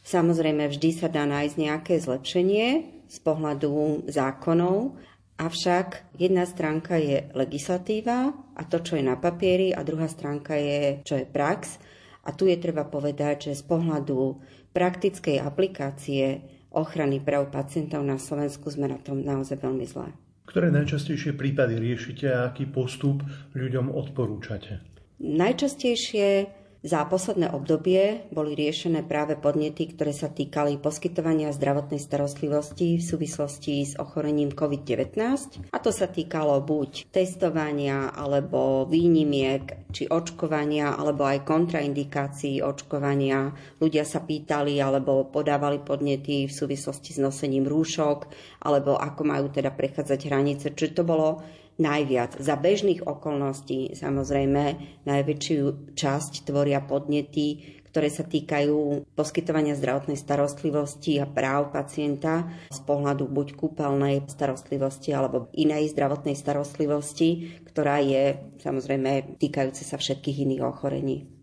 Samozrejme, 0.00 0.72
vždy 0.72 0.90
sa 0.96 1.12
dá 1.12 1.28
nájsť 1.28 1.56
nejaké 1.60 1.94
zlepšenie 2.00 2.68
z 3.04 3.18
pohľadu 3.20 4.08
zákonov, 4.08 4.96
avšak 5.40 6.16
jedna 6.20 6.44
stránka 6.44 7.00
je 7.00 7.28
legislatíva 7.32 8.32
a 8.56 8.62
to, 8.68 8.80
čo 8.80 8.96
je 8.96 9.04
na 9.04 9.16
papieri, 9.16 9.72
a 9.72 9.80
druhá 9.84 10.08
stránka 10.08 10.56
je, 10.56 11.00
čo 11.04 11.16
je 11.16 11.28
prax. 11.28 11.80
A 12.20 12.36
tu 12.36 12.44
je 12.44 12.60
treba 12.60 12.84
povedať, 12.84 13.48
že 13.48 13.60
z 13.60 13.64
pohľadu 13.64 14.36
praktickej 14.70 15.42
aplikácie 15.42 16.42
ochrany 16.70 17.18
práv 17.18 17.50
pacientov 17.50 18.06
na 18.06 18.18
Slovensku 18.18 18.70
sme 18.70 18.86
na 18.86 18.98
tom 19.02 19.22
naozaj 19.22 19.58
veľmi 19.58 19.86
zlé. 19.86 20.14
Ktoré 20.46 20.74
najčastejšie 20.74 21.38
prípady 21.38 21.78
riešite 21.78 22.26
a 22.26 22.50
aký 22.50 22.66
postup 22.66 23.22
ľuďom 23.54 23.90
odporúčate? 23.94 24.82
Najčastejšie 25.22 26.59
za 26.80 27.04
posledné 27.04 27.52
obdobie 27.52 28.24
boli 28.32 28.56
riešené 28.56 29.04
práve 29.04 29.36
podnety, 29.36 29.92
ktoré 29.92 30.16
sa 30.16 30.32
týkali 30.32 30.80
poskytovania 30.80 31.52
zdravotnej 31.52 32.00
starostlivosti 32.00 32.96
v 32.96 33.04
súvislosti 33.04 33.84
s 33.84 34.00
ochorením 34.00 34.56
COVID-19. 34.56 35.76
A 35.76 35.78
to 35.84 35.92
sa 35.92 36.08
týkalo 36.08 36.56
buď 36.64 37.12
testovania, 37.12 38.08
alebo 38.16 38.88
výnimiek, 38.88 39.92
či 39.92 40.08
očkovania, 40.08 40.96
alebo 40.96 41.28
aj 41.28 41.44
kontraindikácií 41.44 42.64
očkovania. 42.64 43.52
Ľudia 43.76 44.08
sa 44.08 44.24
pýtali 44.24 44.80
alebo 44.80 45.28
podávali 45.28 45.84
podnety 45.84 46.48
v 46.48 46.52
súvislosti 46.52 47.12
s 47.12 47.20
nosením 47.20 47.68
rúšok, 47.68 48.18
alebo 48.64 48.96
ako 48.96 49.22
majú 49.28 49.52
teda 49.52 49.68
prechádzať 49.76 50.20
hranice. 50.32 50.72
Čiže 50.72 50.96
to 50.96 51.04
bolo 51.04 51.44
najviac. 51.80 52.36
Za 52.38 52.60
bežných 52.60 53.08
okolností 53.08 53.96
samozrejme 53.96 54.62
najväčšiu 55.08 55.96
časť 55.96 56.44
tvoria 56.44 56.84
podnety, 56.84 57.80
ktoré 57.90 58.06
sa 58.06 58.22
týkajú 58.22 59.02
poskytovania 59.18 59.74
zdravotnej 59.74 60.14
starostlivosti 60.14 61.18
a 61.18 61.26
práv 61.26 61.74
pacienta 61.74 62.46
z 62.70 62.78
pohľadu 62.86 63.26
buď 63.26 63.58
kúpeľnej 63.58 64.30
starostlivosti 64.30 65.10
alebo 65.10 65.50
inej 65.58 65.90
zdravotnej 65.90 66.38
starostlivosti, 66.38 67.58
ktorá 67.66 67.98
je 67.98 68.38
samozrejme 68.62 69.42
týkajúce 69.42 69.82
sa 69.82 69.98
všetkých 69.98 70.46
iných 70.46 70.62
ochorení. 70.62 71.39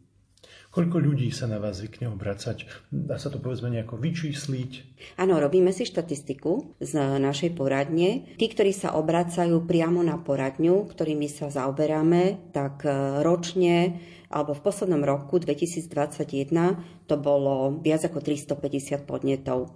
Koľko 0.78 1.02
ľudí 1.02 1.34
sa 1.34 1.50
na 1.50 1.58
vás 1.58 1.82
zvykne 1.82 2.06
obracať? 2.14 2.70
Dá 2.94 3.18
sa 3.18 3.34
to 3.34 3.42
povedzme 3.42 3.74
nejako 3.74 3.98
vyčísliť? 3.98 5.02
Áno, 5.18 5.42
robíme 5.42 5.74
si 5.74 5.90
štatistiku 5.90 6.78
z 6.78 7.18
našej 7.18 7.58
poradne. 7.58 8.30
Tí, 8.38 8.46
ktorí 8.46 8.78
sa 8.78 8.94
obracajú 8.94 9.66
priamo 9.66 10.06
na 10.06 10.22
poradňu, 10.22 10.86
ktorými 10.86 11.26
sa 11.34 11.50
zaoberáme, 11.50 12.54
tak 12.54 12.86
e, 12.86 12.94
ročne 13.26 13.98
alebo 14.30 14.54
v 14.54 14.62
poslednom 14.62 15.02
roku 15.02 15.42
2021 15.42 17.10
to 17.10 17.16
bolo 17.18 17.74
viac 17.82 18.06
ako 18.06 18.22
350 18.22 19.02
podnetov 19.08 19.74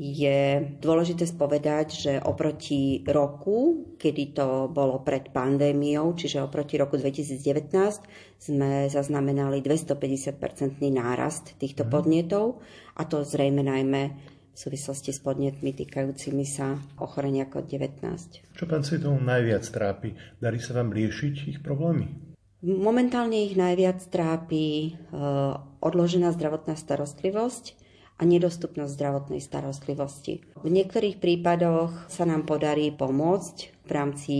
je 0.00 0.64
dôležité 0.80 1.28
spovedať, 1.28 1.86
že 1.92 2.12
oproti 2.24 3.04
roku, 3.04 3.92
kedy 4.00 4.32
to 4.32 4.48
bolo 4.72 5.04
pred 5.04 5.28
pandémiou, 5.28 6.16
čiže 6.16 6.40
oproti 6.40 6.80
roku 6.80 6.96
2019, 6.96 7.36
sme 8.40 8.88
zaznamenali 8.88 9.60
250-percentný 9.60 10.88
nárast 10.96 11.52
týchto 11.60 11.84
mm. 11.84 11.90
podnetov 11.92 12.64
a 12.96 13.04
to 13.04 13.20
zrejme 13.28 13.60
najmä 13.60 14.02
v 14.50 14.56
súvislosti 14.56 15.12
s 15.12 15.20
podnetmi 15.20 15.76
týkajúcimi 15.76 16.48
sa 16.48 16.80
ochorenia 16.96 17.44
COVID-19. 17.52 18.00
Čo 18.56 18.64
pacientov 18.64 19.20
najviac 19.20 19.68
trápi? 19.68 20.16
Darí 20.40 20.64
sa 20.64 20.80
vám 20.80 20.96
riešiť 20.96 21.34
ich 21.44 21.58
problémy? 21.60 22.08
Momentálne 22.64 23.44
ich 23.44 23.52
najviac 23.52 24.00
trápi 24.08 24.64
e, 24.64 24.90
odložená 25.80 26.32
zdravotná 26.32 26.76
starostlivosť, 26.76 27.89
a 28.20 28.22
nedostupnosť 28.28 28.92
zdravotnej 28.92 29.40
starostlivosti. 29.40 30.44
V 30.60 30.68
niektorých 30.68 31.16
prípadoch 31.16 32.12
sa 32.12 32.28
nám 32.28 32.44
podarí 32.44 32.92
pomôcť 32.92 33.56
v 33.88 33.90
rámci 33.90 34.34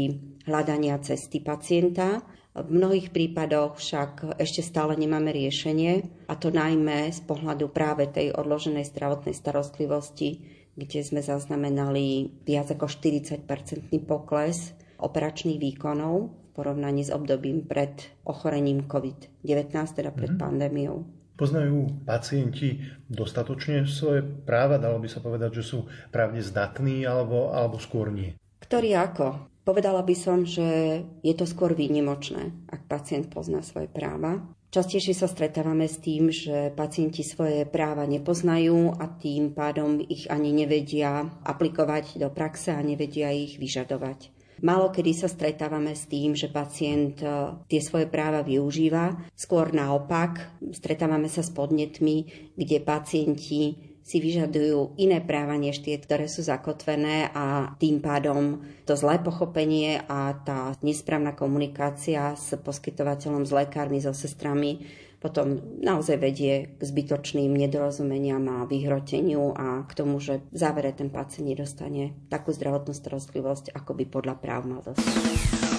hľadania 0.44 1.00
cesty 1.00 1.40
pacienta. 1.40 2.20
V 2.52 2.68
mnohých 2.68 3.08
prípadoch 3.08 3.80
však 3.80 4.36
ešte 4.36 4.60
stále 4.60 5.00
nemáme 5.00 5.32
riešenie, 5.32 6.04
a 6.28 6.36
to 6.36 6.52
najmä 6.52 7.08
z 7.08 7.24
pohľadu 7.24 7.72
práve 7.72 8.04
tej 8.10 8.36
odloženej 8.36 8.84
zdravotnej 8.90 9.32
starostlivosti, 9.32 10.44
kde 10.76 11.00
sme 11.00 11.24
zaznamenali 11.24 12.36
viac 12.44 12.68
ako 12.74 12.84
40-percentný 12.84 14.02
pokles 14.04 14.76
operačných 15.00 15.56
výkonov 15.56 16.14
v 16.28 16.48
porovnaní 16.52 17.06
s 17.06 17.14
obdobím 17.14 17.64
pred 17.64 17.96
ochorením 18.28 18.84
COVID-19, 18.84 19.72
teda 19.96 20.10
pred 20.12 20.36
mm-hmm. 20.36 20.44
pandémiou. 20.44 21.19
Poznajú 21.40 22.04
pacienti 22.04 22.84
dostatočne 23.08 23.88
svoje 23.88 24.20
práva? 24.20 24.76
Dalo 24.76 25.00
by 25.00 25.08
sa 25.08 25.24
povedať, 25.24 25.64
že 25.64 25.64
sú 25.64 25.88
právne 26.12 26.44
zdatní 26.44 27.08
alebo, 27.08 27.56
alebo 27.56 27.80
skôr 27.80 28.12
nie? 28.12 28.36
Ktorý 28.60 28.92
ako? 29.00 29.48
Povedala 29.64 30.04
by 30.04 30.12
som, 30.12 30.44
že 30.44 31.00
je 31.24 31.34
to 31.36 31.48
skôr 31.48 31.72
výnimočné, 31.72 32.68
ak 32.68 32.84
pacient 32.84 33.32
pozná 33.32 33.64
svoje 33.64 33.88
práva. 33.88 34.40
Častejšie 34.70 35.16
sa 35.16 35.26
stretávame 35.26 35.90
s 35.90 35.98
tým, 35.98 36.30
že 36.30 36.70
pacienti 36.76 37.26
svoje 37.26 37.66
práva 37.66 38.06
nepoznajú 38.06 39.00
a 39.00 39.08
tým 39.10 39.50
pádom 39.50 39.98
ich 39.98 40.30
ani 40.30 40.54
nevedia 40.54 41.26
aplikovať 41.42 42.22
do 42.22 42.30
praxe 42.30 42.70
a 42.70 42.84
nevedia 42.84 43.34
ich 43.34 43.58
vyžadovať. 43.58 44.39
Málo 44.60 44.92
kedy 44.92 45.12
sa 45.16 45.28
stretávame 45.28 45.96
s 45.96 46.04
tým, 46.04 46.36
že 46.36 46.52
pacient 46.52 47.24
e, 47.24 47.56
tie 47.64 47.80
svoje 47.80 48.04
práva 48.12 48.44
využíva. 48.44 49.32
Skôr 49.32 49.72
naopak, 49.72 50.60
stretávame 50.76 51.32
sa 51.32 51.40
s 51.40 51.48
podnetmi, 51.48 52.28
kde 52.60 52.78
pacienti 52.84 53.90
si 54.04 54.16
vyžadujú 54.18 55.00
iné 55.00 55.22
práva 55.24 55.54
než 55.56 55.80
tie, 55.80 55.96
ktoré 55.96 56.26
sú 56.26 56.44
zakotvené 56.44 57.30
a 57.32 57.76
tým 57.78 58.02
pádom 58.02 58.60
to 58.84 58.98
zlé 58.98 59.22
pochopenie 59.22 60.02
a 60.08 60.34
tá 60.40 60.74
nesprávna 60.84 61.36
komunikácia 61.36 62.34
s 62.34 62.56
poskytovateľom, 62.58 63.46
s 63.46 63.52
lekármi, 63.54 64.02
so 64.02 64.10
sestrami 64.10 64.82
potom 65.20 65.60
naozaj 65.84 66.16
vedie 66.16 66.74
k 66.74 66.80
zbytočným 66.80 67.52
nedorozumeniam 67.52 68.40
a 68.48 68.64
vyhroteniu 68.64 69.52
a 69.52 69.84
k 69.84 69.92
tomu, 69.92 70.16
že 70.18 70.40
v 70.48 70.56
závere 70.56 70.96
ten 70.96 71.12
pacient 71.12 71.44
nedostane 71.44 72.16
takú 72.32 72.56
zdravotnú 72.56 72.96
starostlivosť, 72.96 73.76
ako 73.76 73.92
by 74.00 74.04
podľa 74.08 74.34
práv 74.40 74.64
mal 74.64 74.80
dostať. 74.80 75.69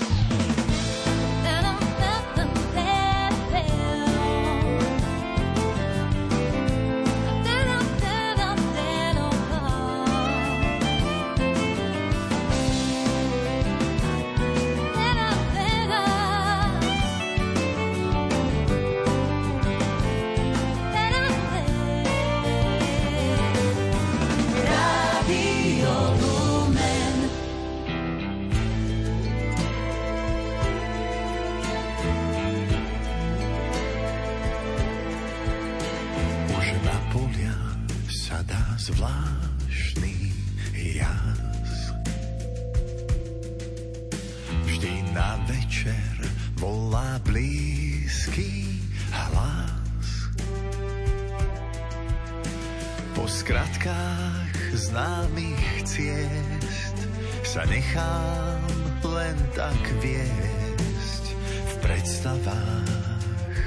Po 53.21 53.29
skratkách 53.29 54.73
známych 54.73 55.85
ciest 55.85 56.97
sa 57.45 57.61
nechám 57.69 58.65
len 59.05 59.37
tak 59.53 59.77
viesť 60.01 61.25
v 61.45 61.73
predstavách 61.85 63.61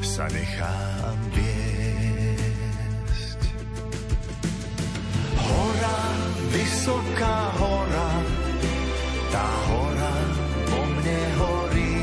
sa 0.00 0.24
nechám 0.32 1.18
viesť. 1.36 3.40
Hora, 5.36 6.00
vysoká 6.48 7.36
hora, 7.60 8.08
tá 9.36 9.48
hora 9.68 10.16
po 10.64 10.80
mne 10.80 11.22
horí. 11.44 11.96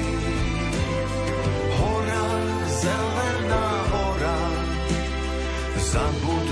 Hora, 1.81 2.25
zelená 2.69 3.67
hora, 3.89 4.37
zabudnúť 5.81 6.42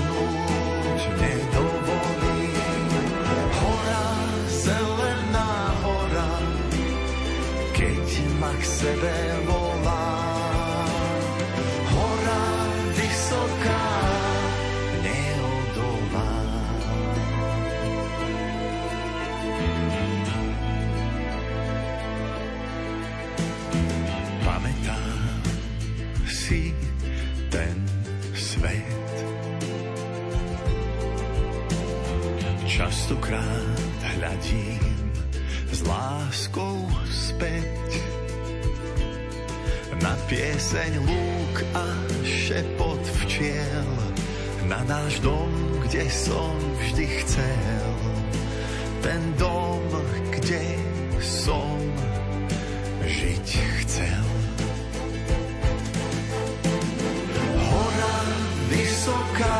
na 40.02 40.18
pieseň 40.26 40.98
lúk 41.06 41.62
a 41.78 41.86
šepot 42.26 42.98
včiel, 43.22 43.86
na 44.66 44.82
náš 44.90 45.22
dom, 45.22 45.50
kde 45.86 46.10
som 46.10 46.58
vždy 46.82 47.06
chcel. 47.22 47.94
Ten 48.98 49.22
dom, 49.38 49.78
kde 50.34 50.74
som 51.22 51.78
žiť 53.06 53.48
chcel. 53.78 54.26
Hora, 57.70 58.18
vysoká 58.74 59.56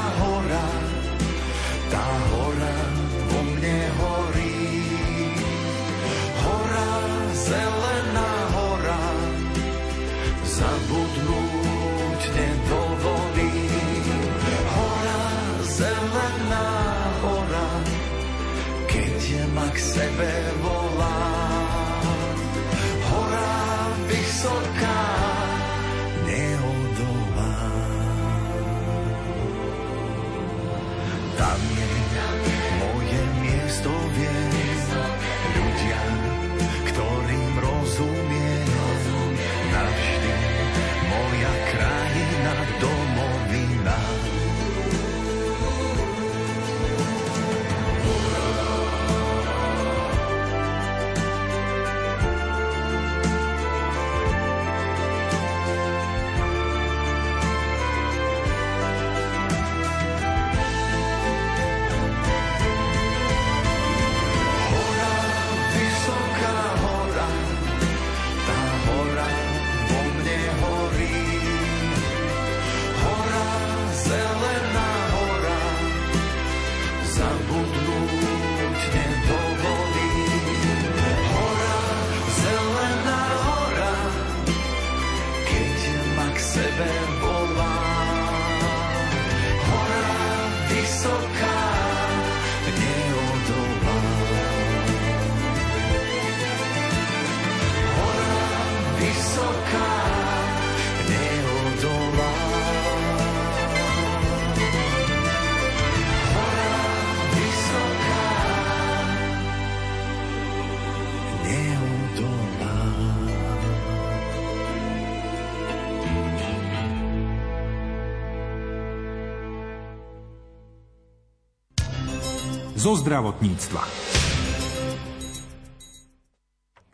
Zo 122.83 122.99
zdravotníctva. 122.99 124.12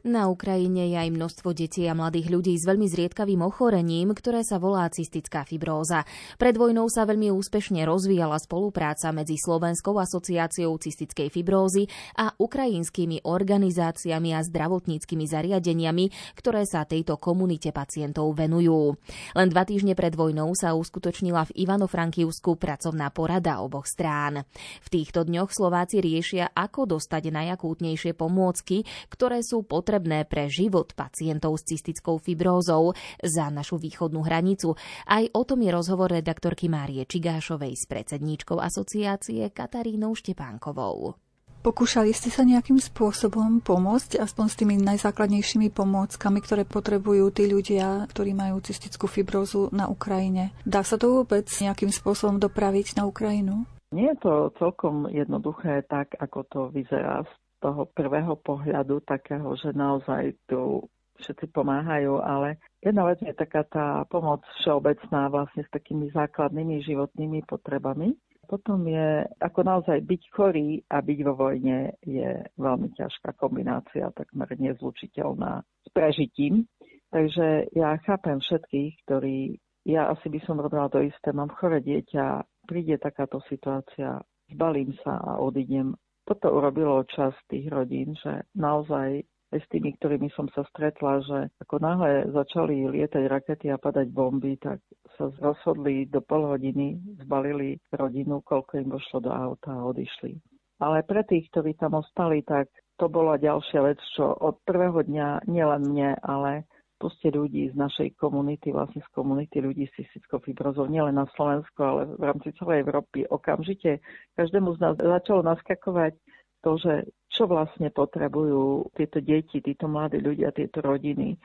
Na 0.08 0.24
Ukrajine 0.32 0.88
je 0.88 0.96
aj 0.96 1.12
množstvo 1.12 1.52
detí 1.52 1.84
a 1.84 1.92
mladých 1.92 2.32
ľudí 2.32 2.56
s 2.56 2.64
veľmi 2.64 2.88
zriedkavým 2.88 3.44
ochorením, 3.44 4.16
ktoré 4.16 4.40
sa 4.40 4.56
volá 4.56 4.88
cystická 4.88 5.44
fibróza. 5.44 6.08
Pred 6.40 6.56
vojnou 6.56 6.88
sa 6.88 7.04
veľmi 7.04 7.28
úspešne 7.28 7.84
rozvíjala 7.84 8.40
spolupráca 8.40 9.12
medzi 9.12 9.36
Slovenskou 9.36 10.00
asociáciou 10.00 10.72
cystickej 10.80 11.28
fibrózy 11.28 11.92
a 12.16 12.32
ukrajinskými 12.32 13.20
organizáciami 13.28 14.32
a 14.32 14.40
zdravotníckými 14.40 15.28
zariadeniami, 15.28 16.08
ktoré 16.40 16.64
sa 16.64 16.88
tejto 16.88 17.20
komunite 17.20 17.68
pacientov 17.76 18.32
venujú. 18.32 18.96
Len 19.36 19.52
dva 19.52 19.68
týždne 19.68 19.92
pred 19.92 20.16
vojnou 20.16 20.56
sa 20.56 20.72
uskutočnila 20.72 21.52
v 21.52 21.68
Ivano-Frankivsku 21.68 22.56
pracovná 22.56 23.12
porada 23.12 23.60
oboch 23.60 23.84
strán. 23.84 24.48
V 24.80 24.88
týchto 24.88 25.28
dňoch 25.28 25.52
Slováci 25.52 26.00
riešia, 26.00 26.48
ako 26.56 26.96
dostať 26.96 27.28
najakútnejšie 27.28 28.16
pomôcky, 28.16 28.88
ktoré 29.12 29.44
sú 29.44 29.68
potrebné 29.68 29.97
potrebné 29.98 30.30
pre 30.30 30.46
život 30.46 30.94
pacientov 30.94 31.58
s 31.58 31.74
cystickou 31.74 32.22
fibrózou 32.22 32.94
za 33.18 33.50
našu 33.50 33.82
východnú 33.82 34.22
hranicu. 34.22 34.78
Aj 35.10 35.26
o 35.34 35.42
tom 35.42 35.58
je 35.58 35.74
rozhovor 35.74 36.14
redaktorky 36.14 36.70
Márie 36.70 37.02
Čigášovej 37.02 37.74
s 37.74 37.90
predsedníčkou 37.90 38.62
asociácie 38.62 39.50
Katarínou 39.50 40.14
Štepánkovou. 40.14 41.18
Pokúšali 41.66 42.14
ste 42.14 42.30
sa 42.30 42.46
nejakým 42.46 42.78
spôsobom 42.78 43.58
pomôcť, 43.58 44.22
aspoň 44.22 44.46
s 44.46 44.54
tými 44.62 44.78
najzákladnejšími 44.86 45.74
pomôckami, 45.74 46.38
ktoré 46.38 46.62
potrebujú 46.62 47.34
tí 47.34 47.50
ľudia, 47.50 48.06
ktorí 48.14 48.38
majú 48.38 48.62
cystickú 48.62 49.10
fibrózu 49.10 49.66
na 49.74 49.90
Ukrajine? 49.90 50.54
Dá 50.62 50.86
sa 50.86 50.94
to 50.94 51.10
vôbec 51.10 51.50
nejakým 51.50 51.90
spôsobom 51.90 52.38
dopraviť 52.38 53.02
na 53.02 53.10
Ukrajinu? 53.10 53.66
Nie 53.90 54.14
je 54.14 54.22
to 54.22 54.54
celkom 54.62 55.10
jednoduché 55.10 55.82
tak, 55.90 56.14
ako 56.22 56.38
to 56.46 56.60
vyzerá 56.70 57.26
z 57.26 57.32
toho 57.58 57.86
prvého 57.90 58.34
pohľadu, 58.38 59.02
takého, 59.02 59.54
že 59.58 59.74
naozaj 59.74 60.34
tu 60.46 60.86
všetci 61.18 61.50
pomáhajú, 61.50 62.22
ale 62.22 62.62
jedna 62.78 63.02
vec 63.10 63.18
je 63.18 63.34
taká 63.34 63.66
tá 63.66 64.06
pomoc 64.06 64.46
všeobecná 64.62 65.26
vlastne 65.28 65.66
s 65.66 65.70
takými 65.74 66.14
základnými 66.14 66.78
životnými 66.86 67.42
potrebami. 67.44 68.14
Potom 68.48 68.88
je, 68.88 69.28
ako 69.44 69.60
naozaj 69.60 70.00
byť 70.08 70.22
chorý 70.32 70.80
a 70.88 71.04
byť 71.04 71.18
vo 71.20 71.34
vojne 71.36 71.92
je 72.00 72.48
veľmi 72.56 72.96
ťažká 72.96 73.36
kombinácia, 73.36 74.08
takmer 74.16 74.48
nezlučiteľná 74.56 75.60
s 75.60 75.88
prežitím. 75.92 76.64
Takže 77.12 77.68
ja 77.76 78.00
chápem 78.08 78.40
všetkých, 78.40 78.92
ktorí, 79.04 79.60
ja 79.84 80.08
asi 80.08 80.32
by 80.32 80.40
som 80.48 80.60
robila 80.60 80.88
to 80.88 81.04
isté, 81.04 81.28
mám 81.36 81.52
chore 81.60 81.84
dieťa, 81.84 82.44
príde 82.64 82.96
takáto 82.96 83.40
situácia, 83.52 84.20
zbalím 84.48 84.96
sa 85.04 85.20
a 85.20 85.40
odídem. 85.44 85.92
Toto 86.28 86.52
urobilo 86.52 87.08
čas 87.08 87.32
tých 87.48 87.72
rodín, 87.72 88.12
že 88.20 88.44
naozaj 88.52 89.24
aj 89.48 89.58
s 89.64 89.66
tými, 89.72 89.96
ktorými 89.96 90.28
som 90.36 90.44
sa 90.52 90.60
stretla, 90.68 91.24
že 91.24 91.48
ako 91.64 91.80
náhle 91.80 92.28
začali 92.28 92.84
lietať 92.84 93.24
rakety 93.24 93.72
a 93.72 93.80
padať 93.80 94.12
bomby, 94.12 94.60
tak 94.60 94.84
sa 95.16 95.32
rozhodli 95.40 96.04
do 96.04 96.20
pol 96.20 96.52
hodiny, 96.52 97.00
zbalili 97.24 97.80
rodinu, 97.96 98.44
koľko 98.44 98.76
im 98.76 98.92
vošlo 98.92 99.24
do 99.24 99.32
auta 99.32 99.72
a 99.72 99.88
odišli. 99.88 100.36
Ale 100.78 101.02
pre 101.02 101.24
tých, 101.24 101.48
ktorí 101.50 101.74
tam 101.80 101.96
ostali, 101.96 102.44
tak 102.44 102.68
to 103.00 103.08
bola 103.08 103.40
ďalšia 103.40 103.80
vec, 103.82 103.98
čo 104.14 104.30
od 104.30 104.60
prvého 104.62 105.00
dňa 105.00 105.48
nielen 105.48 105.82
mne, 105.90 106.12
ale 106.22 106.68
puste 106.98 107.30
ľudí 107.30 107.70
z 107.70 107.76
našej 107.78 108.18
komunity, 108.18 108.74
vlastne 108.74 109.00
z 109.00 109.10
komunity 109.14 109.62
ľudí 109.62 109.86
s 109.86 109.94
cystickou 109.96 110.42
fibrozou, 110.42 110.90
nielen 110.90 111.14
na 111.14 111.30
Slovensku, 111.38 111.78
ale 111.80 112.10
v 112.18 112.22
rámci 112.26 112.50
celej 112.58 112.82
Európy, 112.84 113.24
okamžite 113.30 114.02
každému 114.34 114.74
z 114.76 114.78
nás 114.82 114.94
začalo 114.98 115.46
naskakovať 115.46 116.18
to, 116.60 116.74
že 116.76 116.94
čo 117.30 117.46
vlastne 117.46 117.94
potrebujú 117.94 118.90
tieto 118.98 119.22
deti, 119.22 119.62
títo 119.62 119.86
mladí 119.86 120.18
ľudia, 120.18 120.50
tieto 120.50 120.82
rodiny, 120.82 121.38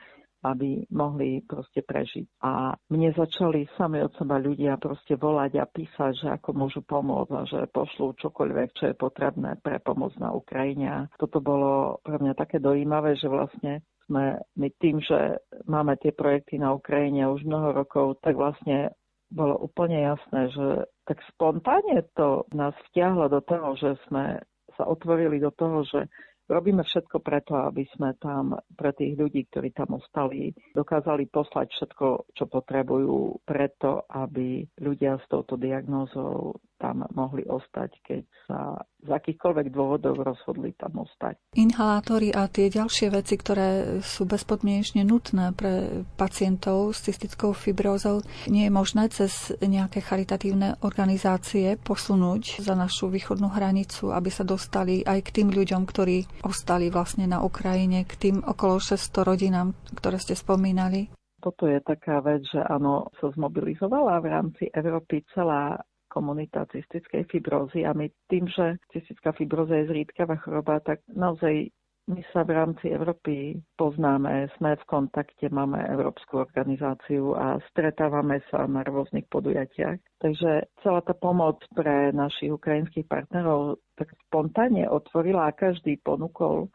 aby 0.44 0.84
mohli 0.92 1.40
proste 1.40 1.80
prežiť. 1.80 2.44
A 2.44 2.76
mne 2.92 3.16
začali 3.16 3.64
sami 3.80 4.04
od 4.04 4.12
seba 4.12 4.36
ľudia 4.36 4.76
proste 4.76 5.16
volať 5.16 5.52
a 5.56 5.64
písať, 5.64 6.12
že 6.20 6.28
ako 6.28 6.50
môžu 6.52 6.80
pomôcť 6.84 7.32
a 7.32 7.42
že 7.48 7.60
pošlú 7.72 8.12
čokoľvek, 8.20 8.68
čo 8.76 8.84
je 8.92 8.94
potrebné 8.94 9.56
pre 9.64 9.80
pomoc 9.80 10.12
na 10.20 10.36
Ukrajine. 10.36 11.08
Toto 11.16 11.40
bolo 11.40 12.02
pre 12.04 12.20
mňa 12.20 12.36
také 12.36 12.60
dojímavé, 12.60 13.16
že 13.16 13.32
vlastne 13.32 13.80
sme 14.06 14.38
my 14.56 14.68
tým, 14.78 15.00
že 15.00 15.40
máme 15.64 15.96
tie 16.00 16.12
projekty 16.12 16.60
na 16.60 16.74
Ukrajine 16.76 17.28
už 17.30 17.44
mnoho 17.44 17.72
rokov, 17.72 18.20
tak 18.20 18.36
vlastne 18.36 18.92
bolo 19.34 19.58
úplne 19.58 20.14
jasné, 20.14 20.52
že 20.54 20.66
tak 21.08 21.18
spontánne 21.34 22.06
to 22.14 22.46
nás 22.54 22.72
vtiahlo 22.92 23.28
do 23.28 23.40
toho, 23.42 23.74
že 23.76 23.90
sme 24.08 24.40
sa 24.76 24.84
otvorili 24.86 25.42
do 25.42 25.50
toho, 25.50 25.82
že 25.86 26.06
robíme 26.48 26.84
všetko 26.84 27.24
preto, 27.24 27.56
aby 27.56 27.88
sme 27.96 28.12
tam 28.20 28.56
pre 28.76 28.92
tých 28.92 29.16
ľudí, 29.16 29.48
ktorí 29.48 29.72
tam 29.72 29.96
ostali, 29.96 30.52
dokázali 30.76 31.28
poslať 31.32 31.72
všetko, 31.72 32.06
čo 32.36 32.44
potrebujú 32.46 33.40
preto, 33.48 34.04
aby 34.12 34.64
ľudia 34.80 35.16
s 35.20 35.24
touto 35.32 35.56
diagnózou 35.56 36.60
tam 36.76 37.06
mohli 37.16 37.48
ostať, 37.48 37.90
keď 38.04 38.24
sa 38.44 38.60
z 39.04 39.10
akýchkoľvek 39.12 39.66
dôvodov 39.68 40.16
rozhodli 40.24 40.72
tam 40.74 41.04
ostať. 41.04 41.36
Inhalátory 41.54 42.32
a 42.32 42.48
tie 42.48 42.72
ďalšie 42.72 43.12
veci, 43.12 43.36
ktoré 43.36 44.00
sú 44.00 44.24
bezpodmienečne 44.24 45.04
nutné 45.04 45.52
pre 45.52 46.02
pacientov 46.16 46.96
s 46.96 47.04
cystickou 47.04 47.52
fibrózou, 47.52 48.24
nie 48.48 48.66
je 48.66 48.72
možné 48.72 49.12
cez 49.12 49.52
nejaké 49.60 50.00
charitatívne 50.00 50.80
organizácie 50.80 51.76
posunúť 51.76 52.64
za 52.64 52.72
našu 52.72 53.12
východnú 53.12 53.52
hranicu, 53.52 54.10
aby 54.10 54.32
sa 54.32 54.42
dostali 54.42 55.04
aj 55.04 55.20
k 55.28 55.42
tým 55.42 55.48
ľuďom, 55.52 55.84
ktorí 55.84 56.44
ostali 56.48 56.88
vlastne 56.88 57.28
na 57.28 57.44
Ukrajine, 57.44 58.08
k 58.08 58.16
tým 58.16 58.36
okolo 58.40 58.80
600 58.80 59.28
rodinám, 59.28 59.76
ktoré 59.92 60.16
ste 60.16 60.32
spomínali 60.32 61.12
toto 61.44 61.68
je 61.68 61.76
taká 61.84 62.24
vec, 62.24 62.40
že 62.48 62.56
áno, 62.56 63.12
sa 63.20 63.28
zmobilizovala 63.36 64.16
v 64.24 64.32
rámci 64.32 64.64
Európy 64.72 65.28
celá 65.36 65.76
komunita 66.14 66.70
cystickej 66.70 67.26
fibrózy 67.26 67.82
a 67.82 67.90
my 67.90 68.06
tým, 68.30 68.46
že 68.46 68.78
cystická 68.94 69.34
fibróza 69.34 69.82
je 69.82 69.90
zriedkavá 69.90 70.38
choroba, 70.38 70.78
tak 70.78 71.02
naozaj 71.10 71.74
my 72.04 72.20
sa 72.36 72.44
v 72.44 72.52
rámci 72.52 72.92
Európy 72.92 73.64
poznáme, 73.80 74.52
sme 74.60 74.76
v 74.76 74.84
kontakte, 74.84 75.48
máme 75.48 75.80
Európsku 75.88 76.36
organizáciu 76.36 77.32
a 77.32 77.56
stretávame 77.72 78.44
sa 78.52 78.68
na 78.68 78.84
rôznych 78.84 79.24
podujatiach. 79.32 80.20
Takže 80.20 80.68
celá 80.84 81.00
tá 81.00 81.16
pomoc 81.16 81.64
pre 81.72 82.12
našich 82.12 82.52
ukrajinských 82.52 83.08
partnerov 83.08 83.80
tak 83.96 84.12
spontánne 84.28 84.84
otvorila 84.84 85.48
a 85.48 85.56
každý 85.56 85.96
ponúkol 85.96 86.68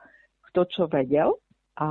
kto 0.49 0.61
čo 0.65 0.83
vedel. 0.89 1.37
A 1.79 1.87